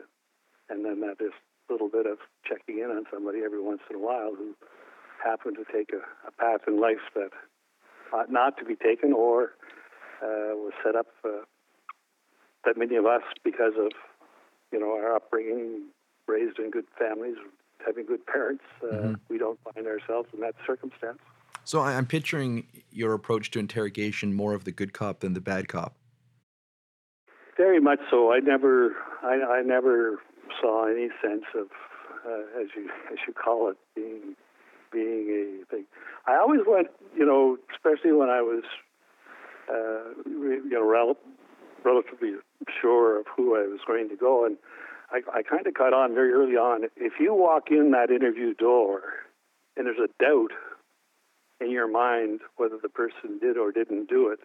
[0.68, 1.32] and then that a
[1.72, 2.18] little bit of
[2.48, 4.54] checking in on somebody every once in a while who
[5.22, 7.30] happened to take a, a path in life that
[8.12, 9.54] ought not to be taken or
[10.22, 11.44] uh, was set up uh,
[12.64, 13.92] that many of us, because of
[14.72, 15.84] you know our upbringing,
[16.26, 17.36] raised in good families,
[17.84, 19.14] having good parents, uh, mm-hmm.
[19.28, 21.18] we don't find ourselves in that circumstance.
[21.64, 25.68] So I'm picturing your approach to interrogation more of the good cop than the bad
[25.68, 25.94] cop.
[27.56, 28.32] Very much so.
[28.32, 30.20] I never, I, I never
[30.60, 31.66] saw any sense of,
[32.26, 34.34] uh, as you as you call it, being
[34.92, 35.84] being a thing.
[36.26, 38.64] I always went, you know, especially when I was,
[39.70, 41.16] uh, you know, rel-
[41.84, 42.32] relatively
[42.80, 44.56] sure of who I was going to go, and
[45.10, 46.84] I, I kind of caught on very early on.
[46.96, 49.02] If you walk in that interview door
[49.76, 50.52] and there's a doubt
[51.60, 54.40] in your mind whether the person did or didn't do it,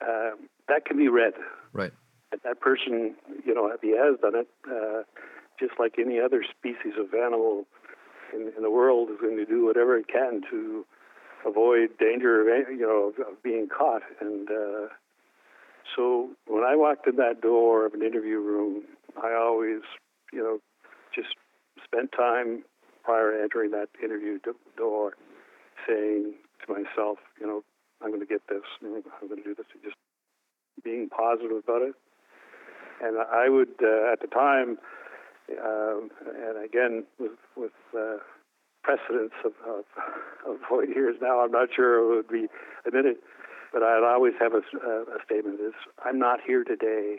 [0.00, 1.34] um, that can be read.
[1.72, 1.92] Right.
[2.44, 5.02] That person, you know, if he has done it, uh,
[5.60, 7.66] just like any other species of animal
[8.32, 10.84] in, in, the world, is going to do whatever it can to
[11.46, 14.02] avoid danger of, you know, of, of being caught.
[14.20, 14.88] And uh,
[15.96, 18.82] so when I walked in that door of an interview room,
[19.22, 19.82] I always,
[20.32, 20.58] you know,
[21.14, 21.34] just
[21.84, 22.64] spent time
[23.04, 24.38] prior to entering that interview
[24.76, 25.14] door
[25.86, 27.62] saying to myself, you know,
[28.02, 29.96] I'm going to get this, I'm going to do this, just
[30.84, 31.94] being positive about it.
[33.02, 34.78] And I would, uh, at the time,
[35.62, 38.18] um, and again, with, with uh,
[38.82, 39.84] precedence of, of,
[40.48, 42.48] of 40 years now, I'm not sure it would be
[42.86, 43.16] admitted,
[43.72, 45.74] but I'd always have a, a statement is,
[46.04, 47.18] I'm not here today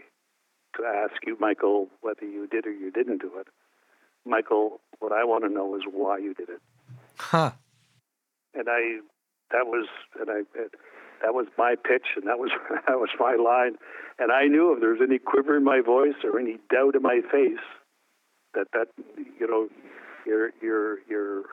[0.78, 3.48] to ask you, Michael, whether you did or you didn't do it.
[4.26, 6.62] Michael, what I want to know is why you did it.
[7.18, 7.52] Huh.
[8.54, 9.00] And I,
[9.52, 9.88] that was,
[10.20, 10.42] and I,
[11.24, 12.52] that was my pitch, and that was
[12.88, 13.78] that was my line.
[14.20, 17.02] And I knew if there was any quiver in my voice or any doubt in
[17.02, 17.64] my face,
[18.54, 18.88] that that
[19.40, 19.68] you know,
[20.26, 21.44] your your your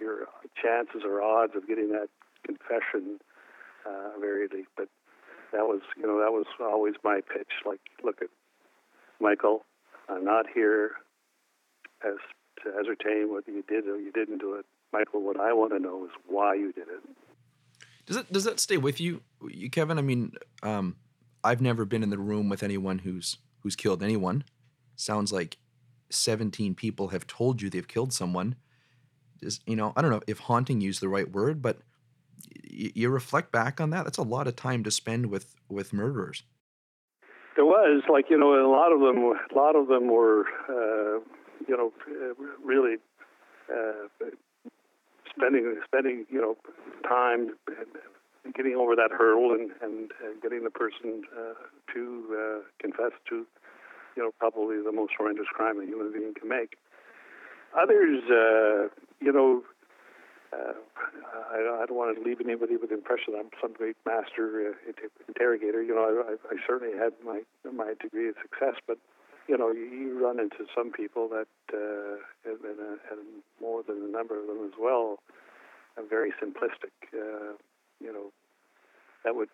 [0.00, 0.26] your
[0.60, 2.08] chances or odds of getting that
[2.46, 3.18] confession
[3.86, 4.10] uh,
[4.76, 4.88] But
[5.52, 7.52] that was you know that was always my pitch.
[7.66, 8.28] Like, look at
[9.20, 9.64] Michael,
[10.08, 10.92] I'm not here
[12.04, 12.16] as
[12.64, 14.64] to ascertain whether you did or you didn't do it.
[14.92, 17.00] Michael, what I want to know is why you did it.
[18.06, 19.98] Does it does that stay with you, you Kevin?
[19.98, 20.96] I mean, um,
[21.44, 24.44] I've never been in the room with anyone who's who's killed anyone.
[24.96, 25.58] Sounds like
[26.10, 28.56] 17 people have told you they've killed someone.
[29.42, 31.78] Is you know, I don't know if haunting you is the right word, but
[32.70, 34.04] y- you reflect back on that.
[34.04, 36.42] That's a lot of time to spend with with murderers.
[37.56, 39.18] There was like you know a lot of them.
[39.24, 41.20] A lot of them were uh,
[41.66, 41.92] you know
[42.64, 42.96] really
[43.70, 44.26] uh,
[45.34, 46.56] spending spending you know
[47.08, 47.50] time
[48.54, 51.54] getting over that hurdle and and, and getting the person uh,
[51.94, 53.46] to uh, confess to
[54.16, 56.76] you know probably the most horrendous crime a human being can make.
[57.78, 58.88] Others, uh,
[59.20, 59.62] you know,
[60.52, 60.74] uh,
[61.52, 64.92] I, I don't want to leave anybody with the impression I'm some great master uh,
[65.28, 65.82] interrogator.
[65.82, 68.98] You know, I, I certainly had my my degree of success, but
[69.50, 74.10] you know, you run into some people that, uh, and, uh, and more than a
[74.10, 75.18] number of them as well,
[75.96, 76.94] are very simplistic.
[77.12, 77.54] Uh,
[78.00, 78.30] you know,
[79.24, 79.48] that would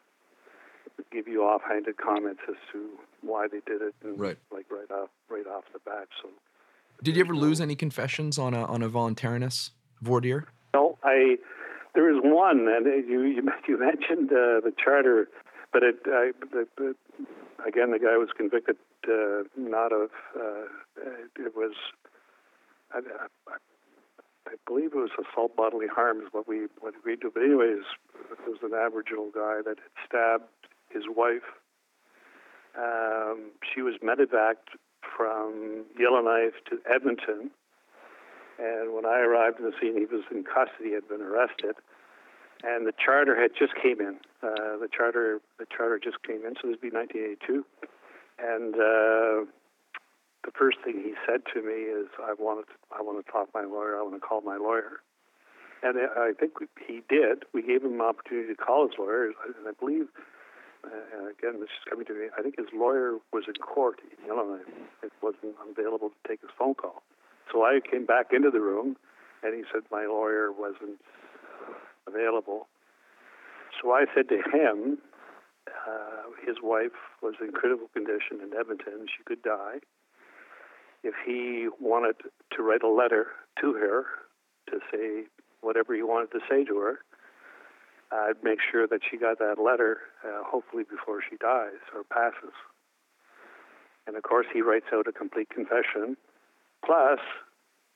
[1.13, 2.89] give you offhanded comments as to
[3.23, 4.39] why they did it, and right.
[4.53, 6.09] like right off, right off the bat.
[6.23, 6.29] So,
[7.03, 9.71] did you ever lose any confessions on a on a voluntariness
[10.03, 10.47] voir dire?
[10.75, 11.37] No, I.
[11.95, 15.29] There is one, and you you, you mentioned uh, the charter,
[15.73, 16.95] but it I, the, the,
[17.67, 18.77] again the guy was convicted
[19.09, 20.11] uh, not of.
[20.39, 20.67] Uh,
[21.39, 21.73] it was.
[22.93, 23.57] I, I,
[24.47, 27.31] I believe it was assault bodily harm is what we what agreed to.
[27.33, 27.85] But anyways,
[28.31, 30.45] it was an Aboriginal guy that had stabbed
[30.91, 31.47] his wife.
[32.77, 34.77] Um, she was medevaced
[35.17, 37.51] from Yellowknife to Edmonton,
[38.59, 41.77] and when I arrived on the scene, he was in custody, had been arrested,
[42.65, 44.17] and the charter had just came in.
[44.43, 47.65] Uh, the charter the charter just came in, so this would be 1982.
[48.39, 49.49] And uh,
[50.45, 53.53] the first thing he said to me is, "I want to, I want to talk
[53.53, 53.99] to my lawyer.
[53.99, 55.01] I want to call my lawyer."
[55.83, 56.53] And I think
[56.87, 57.45] he did.
[57.53, 60.09] We gave him an opportunity to call his lawyer, and I believe,
[60.87, 62.27] uh, again, this is coming to me.
[62.39, 64.65] I think his lawyer was in court in Illinois.
[65.03, 67.03] It wasn't available to take his phone call.
[67.53, 68.97] So I came back into the room,
[69.43, 71.01] and he said my lawyer wasn't
[72.07, 72.69] available.
[73.81, 74.99] So I said to him,
[75.69, 79.07] uh, his wife was in critical condition in Edmonton.
[79.07, 79.79] She could die.
[81.03, 82.17] If he wanted
[82.57, 83.27] to write a letter
[83.61, 84.05] to her
[84.71, 85.25] to say
[85.61, 86.99] whatever he wanted to say to her,
[88.13, 92.55] I'd make sure that she got that letter, uh, hopefully before she dies or passes.
[94.07, 96.17] And of course, he writes out a complete confession,
[96.85, 97.19] plus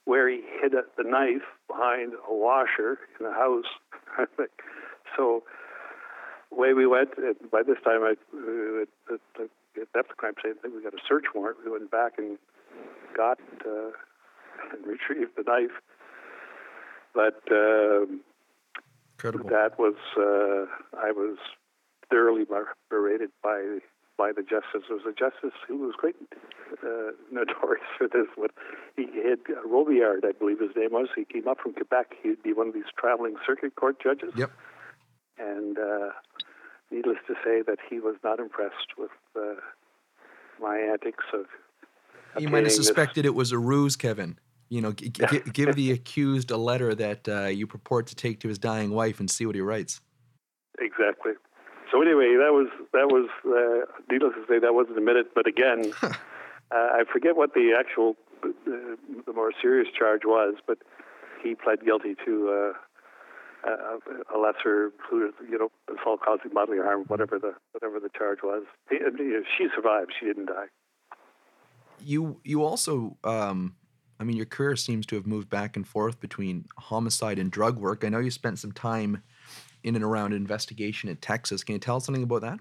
[0.05, 3.71] where he hid the knife behind a washer in the house.
[5.17, 5.45] so,
[6.51, 7.11] way we went.
[7.51, 11.03] By this time, I, uh, the, the, the crime scene, I think we got a
[11.07, 11.59] search warrant.
[11.65, 12.39] We went back and
[13.17, 13.93] got uh,
[14.73, 15.79] and retrieved the knife.
[17.15, 18.21] But um,
[19.25, 19.51] Incredible.
[19.51, 20.67] that was uh,
[20.99, 21.37] I was
[22.11, 22.45] thoroughly
[22.89, 23.79] berated by
[24.17, 24.85] by the justice.
[24.89, 26.17] It was a justice who was quite
[26.85, 28.27] uh, notorious for this.
[28.37, 28.51] What
[28.97, 31.09] he had uh, Robillard, I believe his name was.
[31.17, 32.15] He came up from Quebec.
[32.23, 34.33] He'd be one of these traveling circuit court judges.
[34.37, 34.51] Yep.
[35.39, 36.11] And uh,
[36.91, 39.55] needless to say, that he was not impressed with uh,
[40.61, 41.47] my antics of.
[42.37, 44.39] He might have obtaining this- suspected it was a ruse, Kevin.
[44.71, 48.41] You know, g- g- give the accused a letter that uh, you purport to take
[48.41, 50.01] to his dying wife and see what he writes.
[50.79, 51.33] Exactly.
[51.91, 55.27] So anyway, that was that was uh, needless to say that wasn't admitted.
[55.35, 56.15] But again, uh,
[56.71, 58.49] I forget what the actual uh,
[59.27, 60.79] the more serious charge was, but
[61.43, 63.99] he pled guilty to uh, a,
[64.35, 68.65] a lesser you know, assault causing bodily harm, whatever the whatever the charge was.
[68.89, 70.67] He, you know, she survived; she didn't die.
[71.99, 73.77] You you also, um,
[74.21, 77.79] I mean, your career seems to have moved back and forth between homicide and drug
[77.79, 78.05] work.
[78.05, 79.23] I know you spent some time
[79.83, 81.65] in and around investigation in Texas.
[81.65, 82.61] Can you tell us something about that?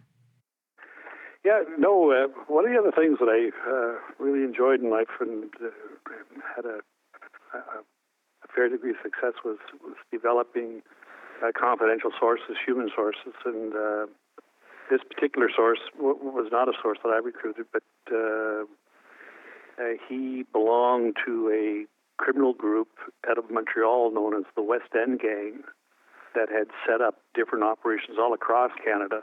[1.43, 2.11] Yeah, no.
[2.11, 5.67] Uh, one of the other things that I uh, really enjoyed in life and uh,
[6.55, 6.79] had a,
[7.53, 7.83] a,
[8.55, 10.81] fair degree of success was was developing
[11.43, 14.05] uh, confidential sources, human sources, and uh,
[14.89, 17.83] this particular source w- was not a source that I recruited, but
[19.79, 21.85] uh, he belonged to a
[22.21, 22.89] criminal group
[23.29, 25.63] out of Montreal known as the West End Gang
[26.35, 29.21] that had set up different operations all across Canada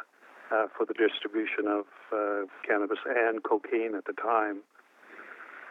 [0.50, 4.62] uh, for the distribution of uh, cannabis and cocaine at the time.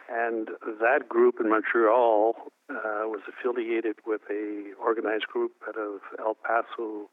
[0.08, 0.48] And
[0.80, 2.36] that group in Montreal
[2.70, 7.10] uh, was affiliated with a organized group out of El Paso,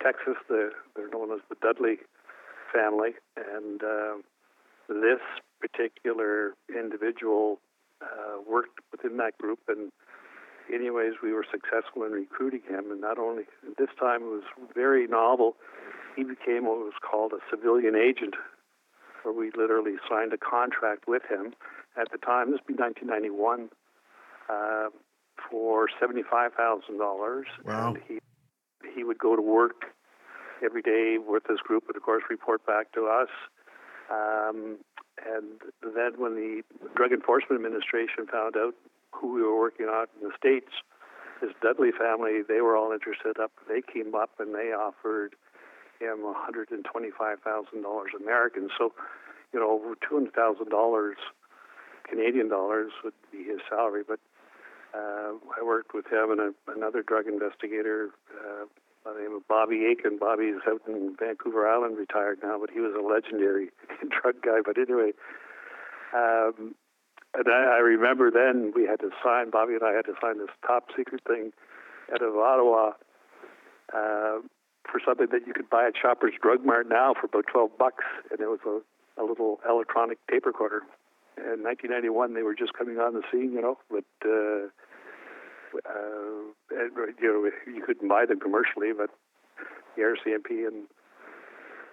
[0.00, 0.36] Texas.
[0.48, 1.98] The, they're known as the Dudley
[2.72, 3.14] family.
[3.36, 4.14] And uh,
[4.88, 5.20] this
[5.60, 7.60] particular individual
[8.02, 9.90] uh, worked within that group and
[10.72, 12.90] anyways, we were successful in recruiting him.
[12.90, 13.44] And not only
[13.78, 14.42] this time, it was
[14.74, 15.56] very novel.
[16.16, 18.34] He became what was called a civilian agent,
[19.22, 21.54] where we literally signed a contract with him.
[22.00, 23.70] At the time, this would be 1991,
[24.48, 24.88] uh,
[25.50, 27.94] for seventy-five thousand dollars, Wow.
[27.94, 28.18] and he
[28.94, 29.86] he would go to work
[30.64, 33.28] every day with this group, and of course, report back to us.
[34.10, 34.78] Um,
[35.26, 36.62] and then, when the
[36.94, 38.74] Drug Enforcement Administration found out
[39.12, 40.72] who we were working on in the states,
[41.40, 43.38] this Dudley family, they were all interested.
[43.38, 45.34] Up, they came up and they offered
[46.00, 48.70] him one hundred and twenty-five thousand dollars American.
[48.76, 48.92] So,
[49.52, 51.16] you know, over two hundred thousand dollars
[52.08, 54.02] Canadian dollars would be his salary.
[54.06, 54.20] But
[54.94, 58.64] uh, I worked with him and a, another drug investigator uh,
[59.08, 60.18] by the name of Bobby Aiken.
[60.18, 64.60] Bobby is out in Vancouver Island, retired now, but he was a legendary drug guy.
[64.64, 65.12] But anyway.
[66.14, 66.74] Um,
[67.34, 70.38] and I, I remember then we had to sign, Bobby and I had to sign
[70.38, 71.52] this top secret thing
[72.12, 72.92] out of Ottawa
[73.94, 74.40] uh,
[74.90, 78.04] for something that you could buy at Shoppers Drug Mart now for about 12 bucks.
[78.30, 80.82] And it was a, a little electronic tape recorder.
[81.36, 84.68] In 1991, they were just coming on the scene, you know, but, uh,
[85.86, 86.76] uh,
[87.20, 89.10] you know, you couldn't buy them commercially, but
[89.96, 90.86] the RCMP and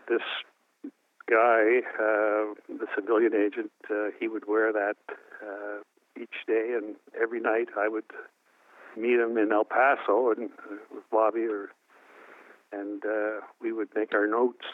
[0.07, 0.21] this
[1.29, 4.97] guy, uh, the civilian agent, uh, he would wear that
[5.41, 5.81] uh,
[6.19, 8.05] each day, and every night I would
[8.95, 11.69] meet him in El Paso and uh, with Bobby, or
[12.71, 14.65] and uh, we would make our notes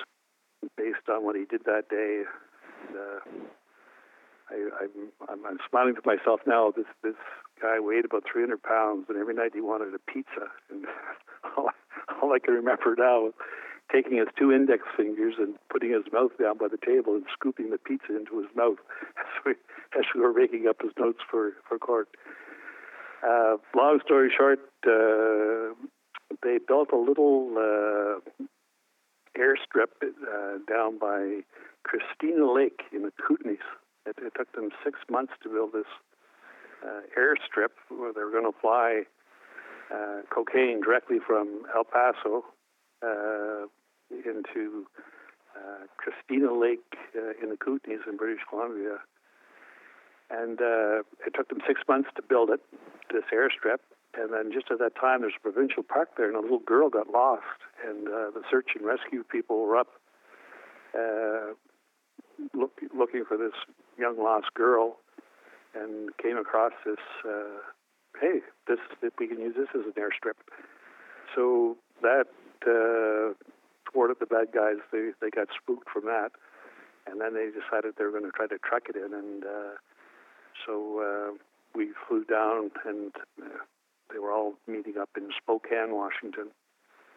[0.78, 2.24] based on what he did that day.
[2.88, 3.46] And, uh,
[4.50, 6.72] I, I'm, I'm, I'm smiling to myself now.
[6.76, 7.16] This this
[7.62, 10.50] guy weighed about 300 pounds, and every night he wanted a pizza.
[10.70, 10.86] And
[11.58, 11.70] all,
[12.22, 13.34] all I can remember now is
[13.92, 17.70] taking his two index fingers and putting his mouth down by the table and scooping
[17.70, 18.78] the pizza into his mouth
[19.20, 19.52] as we,
[19.98, 22.08] as we were making up his notes for, for court.
[23.22, 25.76] Uh, long story short, uh,
[26.42, 28.44] they built a little uh,
[29.38, 31.42] airstrip uh, down by
[31.84, 33.62] Christina Lake in the Kootenays.
[34.06, 35.86] It, it took them six months to build this
[36.86, 39.04] uh, airstrip where they were going to fly
[39.94, 42.46] uh, cocaine directly from El Paso
[43.04, 43.68] uh,
[44.10, 44.86] into
[45.56, 46.80] uh, Christina Lake
[47.16, 48.98] uh, in the Kootenays in British Columbia.
[50.30, 52.62] And uh, it took them six months to build it,
[53.12, 53.80] this airstrip.
[54.14, 56.90] And then just at that time, there's a provincial park there, and a little girl
[56.90, 59.88] got lost, and uh, the search and rescue people were up
[60.98, 61.54] uh,
[62.54, 63.54] look, looking for this
[63.98, 64.98] young lost girl,
[65.74, 67.00] and came across this.
[67.26, 67.62] Uh,
[68.20, 68.80] hey, this
[69.20, 70.38] we can use this as an airstrip.
[71.36, 72.28] So that
[72.68, 73.34] uh,
[73.92, 74.78] thwarted the bad guys.
[74.92, 76.32] They they got spooked from that,
[77.08, 79.76] and then they decided they were going to try to truck it in, and uh,
[80.66, 81.38] so uh,
[81.76, 83.12] we flew down, and
[83.42, 83.64] uh,
[84.12, 86.50] they were all meeting up in Spokane, Washington,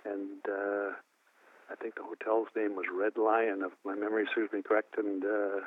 [0.05, 0.41] and.
[0.49, 0.93] Uh,
[1.71, 5.25] I think the hotel's name was Red Lion, if my memory serves me correct, and
[5.25, 5.61] uh,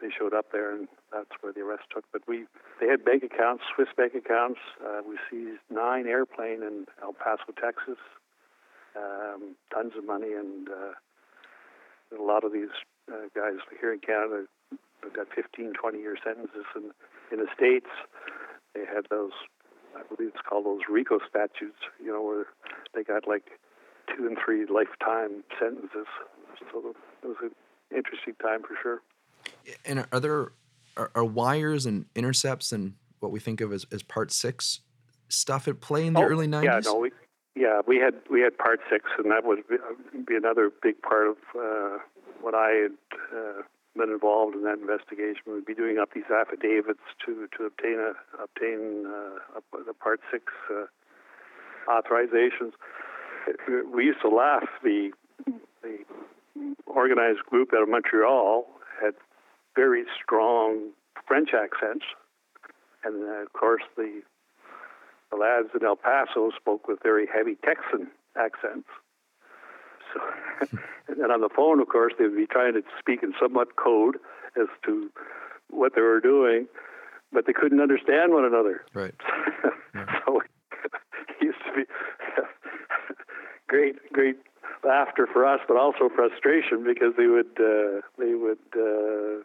[0.00, 2.04] they showed up there, and that's where the arrest took.
[2.12, 2.44] But we,
[2.80, 4.60] they had bank accounts, Swiss bank accounts.
[4.84, 7.98] Uh, we seized nine airplane in El Paso, Texas,
[8.96, 10.92] um, tons of money, and uh,
[12.18, 12.72] a lot of these
[13.10, 14.44] uh, guys here in Canada
[15.02, 16.92] have got 15, 20 year sentences, and
[17.32, 17.90] in the states
[18.74, 19.32] they had those.
[19.96, 22.44] I believe it's called those RICO statutes, you know, where
[22.94, 23.56] they got like
[24.14, 26.06] two and three lifetime sentences.
[26.70, 27.52] So it was an
[27.90, 29.00] interesting time for sure.
[29.84, 30.52] And are there
[30.96, 34.80] are, are wires and intercepts and what we think of as, as part six
[35.28, 36.86] stuff at play in the oh, early nineties?
[36.86, 37.10] Yeah, no, we,
[37.54, 39.76] yeah, we had we had part six, and that would be,
[40.26, 41.98] be another big part of uh,
[42.40, 42.92] what I had
[43.34, 43.62] uh,
[43.96, 45.42] been involved in that investigation.
[45.46, 50.20] We'd be doing up these affidavits to to obtain a obtain uh, a, the part
[50.30, 50.86] six uh,
[51.88, 52.72] authorizations.
[53.94, 54.68] We used to laugh.
[54.82, 55.12] The
[55.82, 56.04] the
[56.86, 58.66] organized group out of Montreal
[59.00, 59.14] had
[59.76, 60.90] very strong
[61.28, 62.04] French accents,
[63.04, 64.22] and uh, of course the
[65.30, 68.88] the lads in El Paso spoke with very heavy Texan accents.
[70.14, 70.20] So,
[71.08, 74.16] and on the phone, of course, they would be trying to speak in somewhat code
[74.60, 75.10] as to
[75.68, 76.68] what they were doing,
[77.32, 78.82] but they couldn't understand one another.
[78.94, 79.14] Right.
[79.94, 80.20] yeah.
[80.26, 80.40] so
[80.84, 81.84] it used to be
[83.68, 84.36] great, great
[84.84, 89.42] laughter for us, but also frustration because they would uh, they would uh,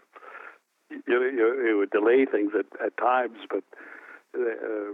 [1.07, 3.63] you you it would delay things at, at times, but
[4.35, 4.93] uh,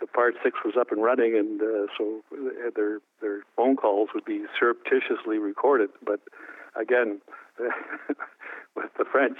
[0.00, 2.22] the part six was up and running, and uh, so
[2.74, 5.90] their their phone calls would be surreptitiously recorded.
[6.04, 6.20] But
[6.80, 7.20] again,
[8.76, 9.38] with the French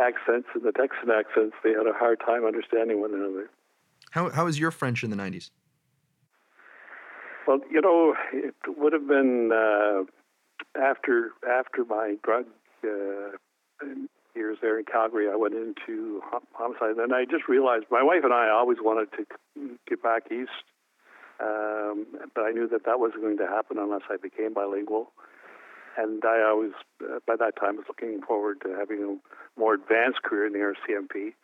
[0.00, 3.50] accents and the Texan accents, they had a hard time understanding one another.
[4.10, 5.50] How how was your French in the nineties?
[7.46, 10.04] Well, you know, it would have been uh,
[10.80, 12.46] after after my drug
[12.84, 13.36] uh,
[14.34, 15.28] years there in Calgary.
[15.30, 16.22] I went into
[16.52, 20.64] homicide, and I just realized my wife and I always wanted to get back east,
[21.40, 25.12] um, but I knew that that wasn't going to happen unless I became bilingual.
[25.96, 26.72] And I always,
[27.02, 30.58] uh, by that time, was looking forward to having a more advanced career in the
[30.58, 31.34] RCMP.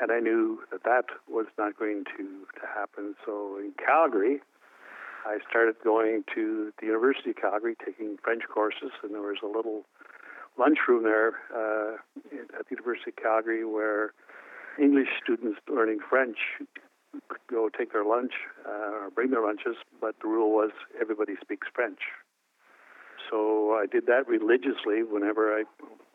[0.00, 3.14] And I knew that that was not going to, to happen.
[3.24, 4.40] So in Calgary,
[5.26, 9.46] I started going to the University of Calgary, taking French courses, and there was a
[9.46, 9.84] little
[10.58, 11.96] lunchroom there uh,
[12.58, 14.12] at the University of Calgary where
[14.78, 16.38] English students learning French
[17.28, 18.32] could go take their lunch
[18.66, 22.00] uh, or bring their lunches, but the rule was everybody speaks French.
[23.30, 25.64] So I did that religiously whenever I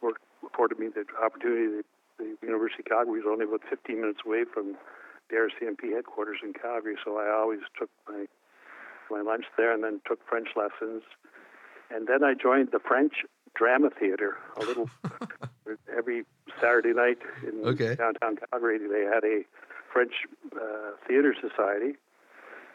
[0.02, 1.84] worked, afforded me the opportunity.
[2.18, 4.76] The, the University of Calgary was only about 15 minutes away from
[5.30, 8.26] the RCMP headquarters in Calgary, so I always took my
[9.10, 11.02] my lunch there and then took French lessons.
[11.90, 13.26] And then I joined the French
[13.56, 14.89] Drama Theater, a little
[15.97, 16.26] every
[16.60, 17.95] Saturday night in okay.
[17.95, 18.80] downtown Calgary.
[18.80, 19.43] They had a
[19.91, 20.14] French
[20.56, 21.97] uh, theater society,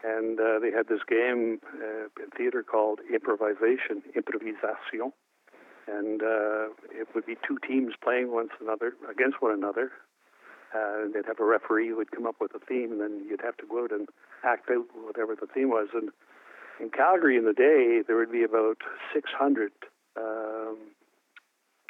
[0.05, 5.13] and uh, they had this game uh, in theater called improvisation, improvisation,
[5.87, 9.93] and uh, it would be two teams playing one another against one another.
[10.75, 13.25] Uh, and they'd have a referee who would come up with a theme, and then
[13.29, 14.09] you'd have to go out and
[14.43, 15.87] act out whatever the theme was.
[15.95, 16.11] And
[16.81, 18.79] in Calgary in the day, there would be about
[19.13, 19.94] 600 um,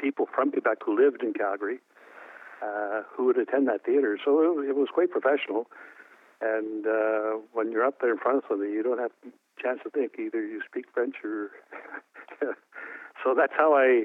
[0.05, 1.79] people from Quebec who lived in Calgary
[2.63, 4.19] uh, who would attend that theater.
[4.23, 5.67] So it, it was quite professional.
[6.43, 9.81] And uh, when you're up there in front of somebody, you don't have a chance
[9.85, 10.13] to think.
[10.19, 11.51] Either you speak French or.
[13.25, 14.05] so that's how I.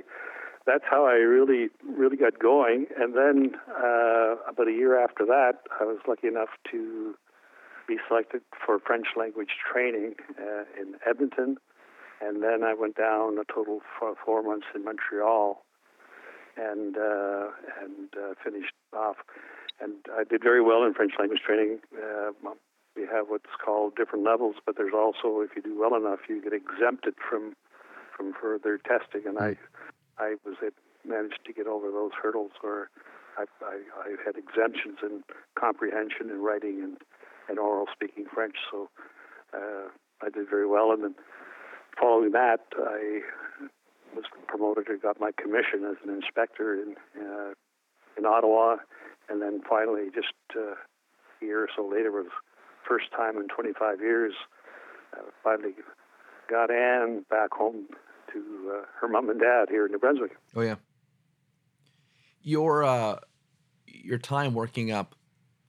[0.65, 2.85] That's how I really, really got going.
[2.95, 7.15] And then uh, about a year after that, I was lucky enough to
[7.87, 11.57] be selected for French language training uh, in Edmonton
[12.21, 15.63] and then I went down a total for four months in Montreal,
[16.59, 17.47] and uh,
[17.81, 19.17] and uh, finished off.
[19.81, 21.79] And I did very well in French language training.
[21.95, 22.31] Uh,
[22.95, 26.41] we have what's called different levels, but there's also, if you do well enough, you
[26.41, 27.55] get exempted from
[28.15, 29.25] from further testing.
[29.25, 29.55] And I
[30.17, 30.73] I was it
[31.07, 32.89] managed to get over those hurdles or
[33.37, 35.23] I, I, I had exemptions in
[35.57, 36.97] comprehension and writing and,
[37.47, 38.89] and oral speaking French, so
[39.53, 39.87] uh,
[40.21, 40.91] I did very well.
[40.91, 41.15] And then
[41.99, 43.21] following that, I
[44.15, 47.53] was promoted and got my commission as an inspector in uh,
[48.17, 48.77] in Ottawa,
[49.29, 50.75] and then finally, just uh,
[51.41, 52.27] a year or so later, was
[52.87, 54.33] first time in 25 years,
[55.13, 55.73] uh, finally
[56.49, 57.85] got Anne back home
[58.33, 60.31] to uh, her mom and dad here in New Brunswick.
[60.55, 60.75] Oh yeah.
[62.41, 63.19] Your uh,
[63.85, 65.15] your time working up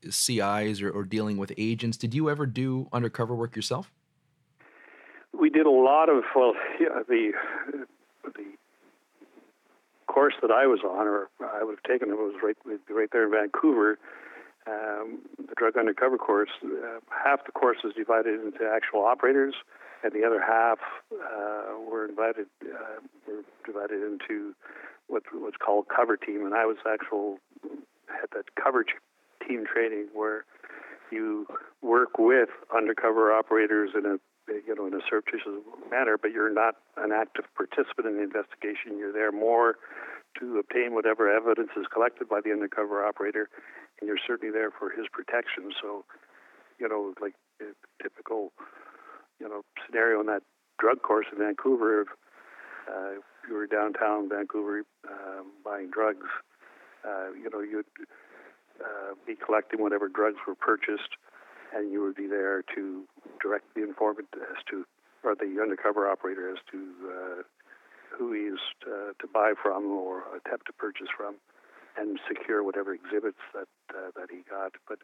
[0.08, 1.96] CIs or, or dealing with agents.
[1.96, 3.92] Did you ever do undercover work yourself?
[5.38, 7.32] We did a lot of well, yeah, the
[8.34, 8.56] the
[10.06, 12.56] course that I was on, or I would have taken it was right
[12.90, 13.98] right there in Vancouver.
[14.66, 16.50] Um, the drug undercover course.
[16.62, 19.54] Uh, half the course is divided into actual operators,
[20.02, 20.78] and the other half
[21.12, 24.54] uh, were invited uh, were divided into
[25.06, 27.38] what was called cover team, and I was actual
[28.08, 28.94] had that coverage
[29.46, 30.44] team training where
[31.10, 31.46] you
[31.82, 34.18] work with undercover operators in a
[34.66, 38.98] you know in a surreptitious manner, but you're not an active participant in the investigation.
[38.98, 39.76] You're there more
[40.38, 43.48] to obtain whatever evidence is collected by the undercover operator,
[44.00, 45.72] and you're certainly there for his protection.
[45.80, 46.04] So,
[46.78, 47.34] you know, like
[48.02, 48.52] typical
[49.38, 50.42] you know scenario in that
[50.78, 52.06] drug course in Vancouver.
[52.88, 56.26] Uh, if you were downtown Vancouver uh, buying drugs,
[57.06, 57.86] uh, you know you'd
[58.80, 61.16] uh, be collecting whatever drugs were purchased,
[61.74, 63.04] and you would be there to
[63.40, 64.84] direct the informant as to,
[65.22, 67.42] or the undercover operator as to uh,
[68.16, 71.36] who he's uh, to buy from or attempt to purchase from,
[71.96, 74.72] and secure whatever exhibits that uh, that he got.
[74.88, 74.98] But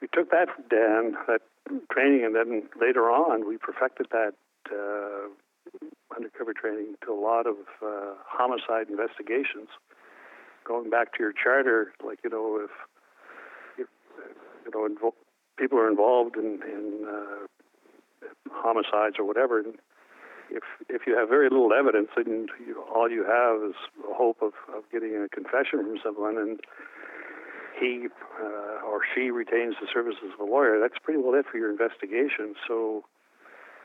[0.00, 1.42] we took that Dan that
[1.90, 4.34] training, and then later on we perfected that
[4.70, 5.28] uh,
[6.14, 9.68] undercover training to a lot of uh, homicide investigations.
[10.64, 12.70] Going back to your charter, like you know, if,
[13.78, 13.88] if
[14.64, 15.14] you know invo-
[15.58, 17.46] people are involved in, in uh,
[18.52, 19.62] homicides or whatever,
[20.50, 23.76] if if you have very little evidence and you, all you have is
[24.10, 26.60] a hope of, of getting a confession from someone, and
[27.78, 28.08] he
[28.40, 31.70] uh, or she retains the services of a lawyer, that's pretty well it for your
[31.70, 32.54] investigation.
[32.66, 33.04] So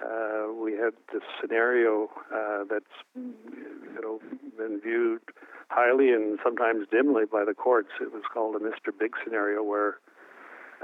[0.04, 4.20] uh, we had this scenario uh, that's you know
[4.58, 5.22] been viewed
[5.70, 7.90] highly and sometimes dimly by the courts.
[8.00, 8.98] It was called a Mr.
[8.98, 9.98] Big scenario, where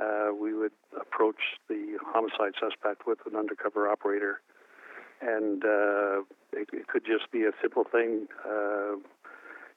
[0.02, 4.42] uh, we would approach the homicide suspect with an undercover operator,
[5.22, 6.22] and uh,
[6.54, 8.28] it, it, could just be a simple thing.
[8.46, 8.96] Uh,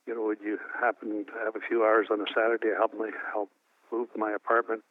[0.07, 3.09] you know, would you happen to have a few hours on a Saturday, help me
[3.33, 3.51] help
[3.91, 4.83] move my apartment,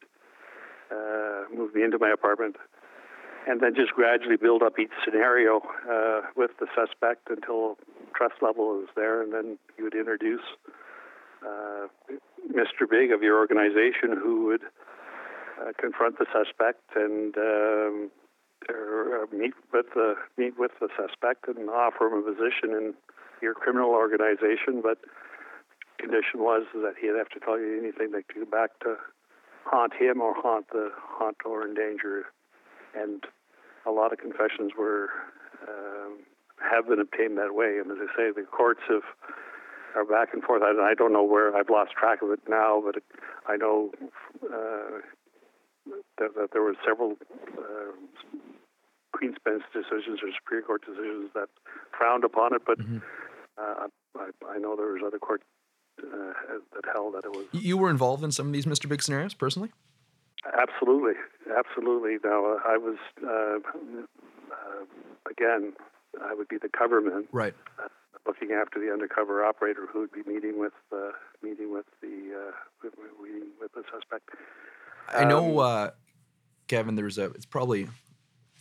[0.90, 2.56] uh, move me into my apartment,
[3.46, 5.60] and then just gradually build up each scenario
[5.90, 7.76] uh, with the suspect until
[8.14, 10.44] trust level is there, and then you would introduce
[11.44, 11.86] uh,
[12.50, 12.88] Mr.
[12.88, 14.62] Big of your organization who would
[15.62, 18.10] uh, confront the suspect and um,
[18.68, 22.94] or, meet with the meet with the suspect and offer him a position in
[23.40, 24.82] your criminal organization.
[24.82, 24.98] But
[25.98, 28.96] condition was that he'd have to tell you anything that could go back to
[29.64, 32.24] haunt him or haunt the haunt or endanger
[32.94, 33.24] and
[33.86, 35.08] a lot of confessions were
[35.68, 36.18] um,
[36.58, 37.78] have been obtained that way.
[37.78, 39.02] And as I say, the courts have
[39.94, 40.62] are back and forth.
[40.64, 43.02] I, don't know where I've lost track of it now, but
[43.46, 43.90] I know
[44.42, 45.04] uh,
[46.18, 47.16] that, that, there were several
[47.58, 47.92] uh,
[49.12, 51.48] Queen's Bench decisions or Superior Court decisions that
[51.96, 52.98] frowned upon it, but mm-hmm.
[53.58, 53.86] uh,
[54.18, 55.42] I, I, know there was other court
[56.02, 56.32] uh,
[56.74, 57.46] that held that it was.
[57.52, 58.88] You were involved in some of these Mr.
[58.88, 59.70] Big scenarios personally.
[60.58, 61.14] Absolutely,
[61.56, 62.16] absolutely.
[62.24, 63.58] Now, uh, I was uh,
[64.52, 64.84] uh,
[65.30, 65.72] again,
[66.20, 67.54] I would be the coverman, right?
[67.78, 67.88] Uh,
[68.26, 71.10] looking after the undercover operator who would be meeting with uh,
[71.42, 72.88] meeting with the uh,
[73.22, 74.30] meeting with the suspect.
[75.08, 75.90] I know, um,
[76.68, 76.94] Kevin.
[76.94, 77.24] There's a.
[77.26, 77.88] It's probably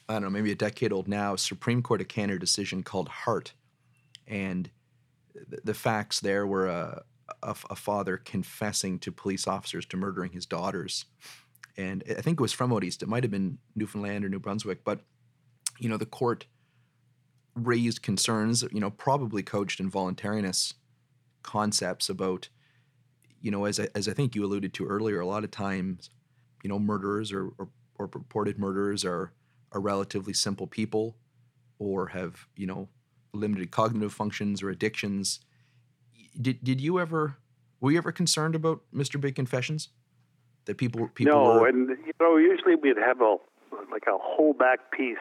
[0.09, 1.35] I don't know, maybe a decade old now.
[1.35, 3.53] Supreme Court of Canada decision called Hart,
[4.27, 4.69] and
[5.33, 7.03] the, the facts there were a,
[7.41, 11.05] a, a father confessing to police officers to murdering his daughters
[11.77, 13.01] and I think it was from out east.
[13.03, 15.01] It might have been Newfoundland or New Brunswick, but
[15.79, 16.45] you know the court
[17.55, 20.73] raised concerns, you know, probably coached in voluntariness
[21.43, 22.49] concepts about,
[23.41, 26.09] you know, as I, as I think you alluded to earlier, a lot of times,
[26.63, 29.33] you know, murderers or, or, or purported murderers are
[29.71, 31.15] are relatively simple people,
[31.79, 32.89] or have you know
[33.33, 35.39] limited cognitive functions or addictions.
[36.39, 37.37] Did did you ever
[37.79, 39.19] were you ever concerned about Mr.
[39.19, 39.89] Big Confessions?
[40.65, 41.67] that people people no, were...
[41.67, 43.35] and you know usually we'd have a
[43.91, 45.17] like a whole back piece.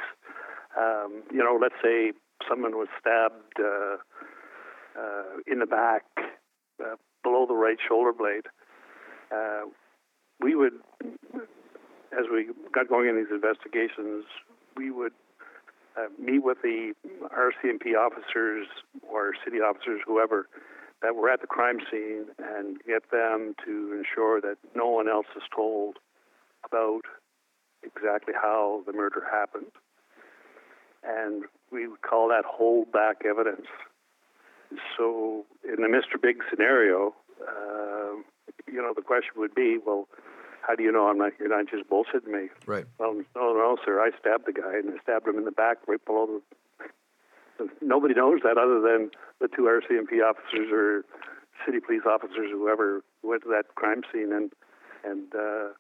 [0.78, 2.12] Um, you know, let's say
[2.48, 3.96] someone was stabbed uh,
[4.98, 6.04] uh, in the back,
[6.80, 8.46] uh, below the right shoulder blade.
[10.42, 10.74] We would,
[12.12, 14.24] as we got going in these investigations,
[14.76, 15.12] we would
[15.96, 18.66] uh, meet with the RCMP officers
[19.08, 20.48] or city officers, whoever,
[21.02, 25.26] that were at the crime scene and get them to ensure that no one else
[25.36, 25.96] is told
[26.64, 27.02] about
[27.82, 29.72] exactly how the murder happened.
[31.02, 33.66] And we would call that hold back evidence.
[34.96, 36.20] So, in the Mr.
[36.20, 38.16] Big scenario, uh,
[38.66, 40.06] you know, the question would be, well,
[40.70, 41.32] how do you know I'm not?
[41.40, 42.48] You're not just bullshitting me.
[42.64, 42.86] Right.
[42.98, 44.00] Well, no, no, sir.
[44.00, 46.40] I stabbed the guy, and I stabbed him in the back, right below
[47.58, 47.68] the.
[47.82, 49.10] Nobody knows that other than
[49.40, 51.04] the two RCMP officers or
[51.66, 54.52] city police officers, whoever went to that crime scene, and
[55.04, 55.74] and uh,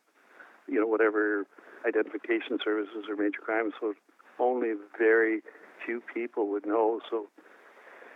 [0.66, 1.46] you know whatever
[1.86, 3.74] identification services or major crimes.
[3.80, 3.94] So
[4.40, 5.40] only very
[5.86, 7.00] few people would know.
[7.08, 7.28] So,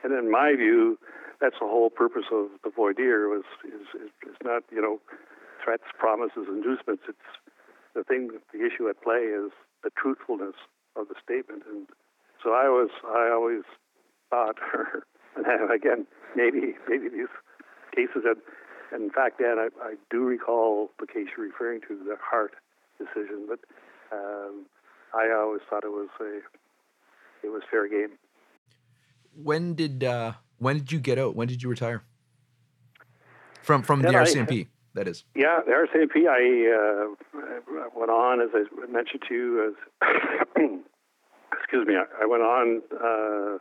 [0.02, 0.98] and in my view,
[1.40, 4.98] that's the whole purpose of the voir dire was is, is, is not you know
[5.64, 7.04] threats, promises, inducements.
[7.08, 7.28] It's
[7.94, 8.30] the thing.
[8.52, 9.50] The issue at play is
[9.82, 10.54] the truthfulness
[10.96, 11.86] of the statement, and
[12.42, 13.62] so I was I always
[14.30, 14.56] thought,
[15.36, 16.06] and again,
[16.36, 17.32] maybe maybe these
[17.94, 18.36] cases had.
[18.94, 22.52] In fact, Dan, I, I do recall the case you're referring to, the Hart
[22.96, 23.58] decision, but
[24.12, 24.66] um,
[25.12, 26.36] I always thought it was a
[27.44, 28.16] it was fair game.
[29.34, 31.34] When did uh, when did you get out?
[31.34, 32.02] When did you retire?
[33.62, 35.24] From from the Then I- RCMP, that is.
[35.34, 40.08] Yeah, the RCMP, I uh, went on, as I mentioned to you, as,
[41.52, 43.54] excuse me, I, went on uh,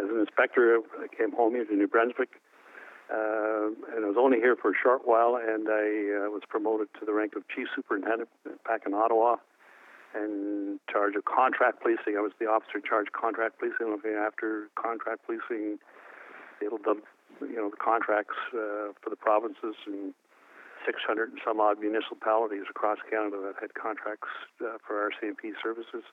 [0.00, 0.78] as an inspector.
[0.98, 2.40] I came home here to New Brunswick,
[3.12, 6.88] uh, and I was only here for a short while, and I uh, was promoted
[7.00, 8.28] to the rank of chief superintendent
[8.64, 9.36] back in Ottawa
[10.14, 12.16] in charge of contract policing.
[12.16, 15.78] I was the officer in charge of contract policing, looking after contract policing,
[16.60, 16.70] you
[17.40, 20.14] know, the contracts uh, for the provinces and
[20.84, 24.28] 600 and some odd municipalities across Canada that had contracts
[24.60, 26.04] uh, for RCMP services,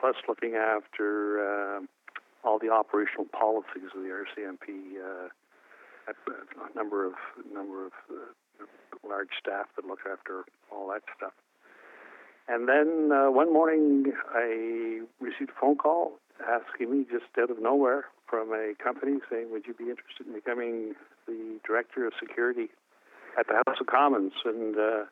[0.00, 1.80] plus looking after uh,
[2.44, 4.98] all the operational policies of the RCMP.
[5.00, 5.28] Uh,
[6.08, 7.12] a number of
[7.52, 8.64] number of uh,
[9.06, 11.32] large staff that look after all that stuff.
[12.48, 17.60] And then uh, one morning, I received a phone call asking me just out of
[17.60, 20.94] nowhere from a company saying, "Would you be interested in becoming
[21.26, 22.70] the director of security
[23.38, 25.04] at the House of Commons?" And uh,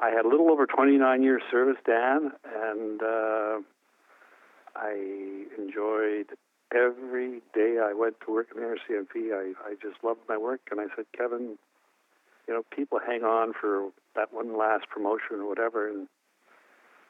[0.00, 3.58] I had a little over 29 years service, Dan, and uh,
[4.76, 6.26] I enjoyed
[6.74, 9.32] every day I went to work in the RCMP.
[9.32, 11.58] I, I just loved my work, and I said, Kevin,
[12.46, 16.08] you know, people hang on for that one last promotion or whatever, and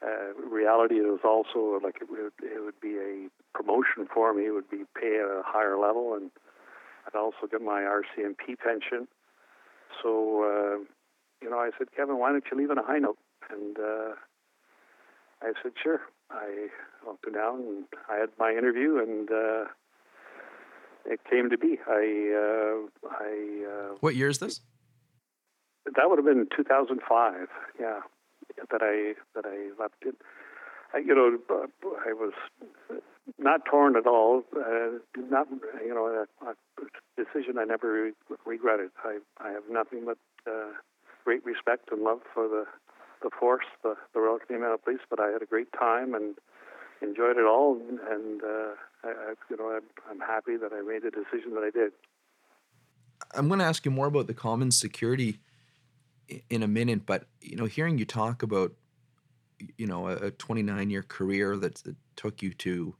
[0.03, 4.47] uh, reality it was also like it would, it would be a promotion for me.
[4.47, 6.31] It would be pay at a higher level, and
[7.07, 9.09] I'd also get my RCMP pension.
[10.03, 10.85] So, uh,
[11.43, 13.19] you know, I said, Kevin, why don't you leave on a high note?
[13.51, 14.15] And uh,
[15.43, 16.01] I said, sure.
[16.31, 16.69] I
[17.07, 19.65] walked down and I had my interview, and uh,
[21.07, 21.79] it came to be.
[21.87, 24.61] I, uh, I uh, What year is this?
[25.97, 27.49] that would have been 2005.
[27.81, 28.01] Yeah,
[28.71, 30.17] that I that I left it.
[30.93, 31.39] I, you know,
[32.07, 32.33] I was
[33.39, 34.43] not torn at all.
[34.57, 35.49] Uh, not
[35.85, 36.55] you know a, a
[37.17, 38.91] decision I never re- regretted.
[39.05, 40.19] I I have nothing but
[40.51, 40.73] uh,
[41.25, 42.65] great respect and love for the
[43.23, 45.01] the force, the the Royal Canadian Police.
[45.11, 46.37] But I had a great time and
[47.03, 47.77] enjoyed it all.
[47.77, 48.75] And, and uh,
[49.05, 51.93] I, I, you know, I'm, I'm happy that I made the decision that I did.
[53.35, 55.39] I'm going to ask you more about the Commons security
[56.51, 58.73] in a minute, but you know, hearing you talk about
[59.77, 62.95] you know a 29 year career that, that took you to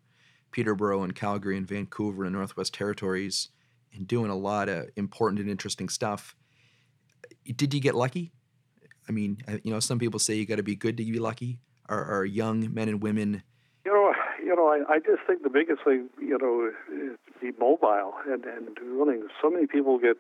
[0.51, 3.49] Peterborough and Calgary and Vancouver and Northwest Territories
[3.95, 6.35] and doing a lot of important and interesting stuff.
[7.45, 8.33] Did you get lucky?
[9.09, 11.59] I mean, you know, some people say you got to be good to be lucky.
[11.89, 13.43] Are, are young men and women?
[13.85, 14.13] You know,
[14.45, 18.13] you know, I, I just think the biggest thing, you know, is to be mobile
[18.27, 19.27] and and willing.
[19.41, 20.19] So many people get,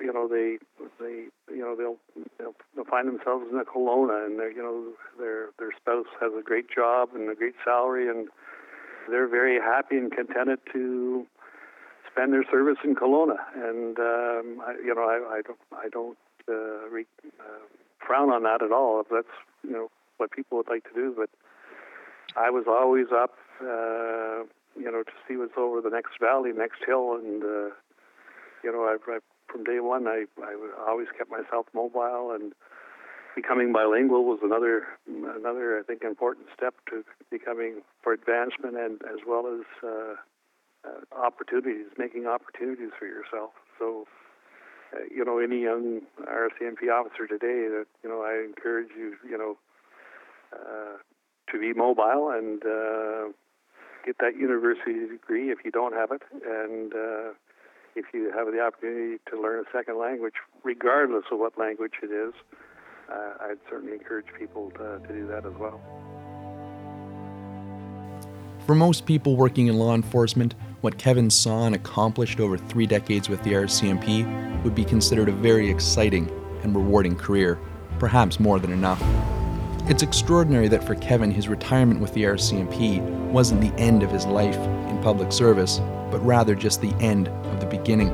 [0.00, 0.58] you know, they
[1.00, 1.96] they you know they'll
[2.38, 6.32] they'll, they'll find themselves in a Kelowna and they you know their their spouse has
[6.38, 8.28] a great job and a great salary and
[9.08, 11.26] they're very happy and contented to
[12.10, 13.36] spend their service in Kelowna.
[13.54, 17.04] And um, I, you know, I, I don't I don't uh, re,
[17.40, 17.64] uh,
[18.06, 19.00] frown on that at all.
[19.00, 21.30] If that's you know what people would like to do, but
[22.36, 24.44] I was always up, uh,
[24.78, 27.70] you know, to see what's over the next valley, next hill, and uh,
[28.64, 29.18] you know, I, I,
[29.50, 30.54] from day one, I I
[30.88, 32.52] always kept myself mobile, and
[33.36, 39.20] becoming bilingual was another another I think important step to becoming for advancement and as
[39.28, 40.14] well as uh,
[40.88, 43.50] uh, opportunities, making opportunities for yourself.
[43.78, 44.06] So
[44.92, 49.36] uh, you know, any young RCMP officer today, that you know, I encourage you, you
[49.36, 49.58] know,
[50.52, 50.96] uh,
[51.52, 53.32] to be mobile and uh,
[54.04, 57.34] get that university degree if you don't have it, and uh,
[57.96, 62.10] if you have the opportunity to learn a second language, regardless of what language it
[62.10, 62.34] is,
[63.10, 65.80] uh, I'd certainly encourage people to, to do that as well.
[68.66, 73.28] For most people working in law enforcement, what Kevin saw and accomplished over three decades
[73.28, 76.28] with the RCMP would be considered a very exciting
[76.62, 77.58] and rewarding career,
[77.98, 79.02] perhaps more than enough.
[79.88, 83.00] It's extraordinary that for Kevin, his retirement with the RCMP
[83.30, 85.78] wasn't the end of his life in public service,
[86.10, 88.08] but rather just the end of the beginning.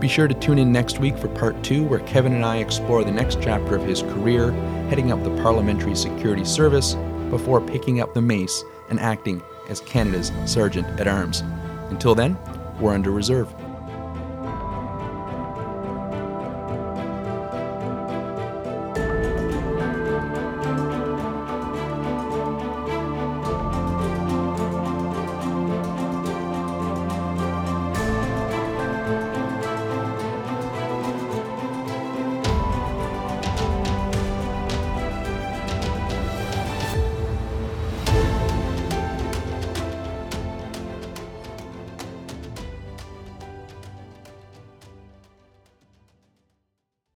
[0.00, 3.02] Be sure to tune in next week for part two, where Kevin and I explore
[3.02, 4.52] the next chapter of his career,
[4.88, 6.94] heading up the Parliamentary Security Service
[7.30, 11.42] before picking up the mace and acting as Canada's Sergeant at Arms.
[11.90, 12.38] Until then,
[12.78, 13.52] we're under reserve.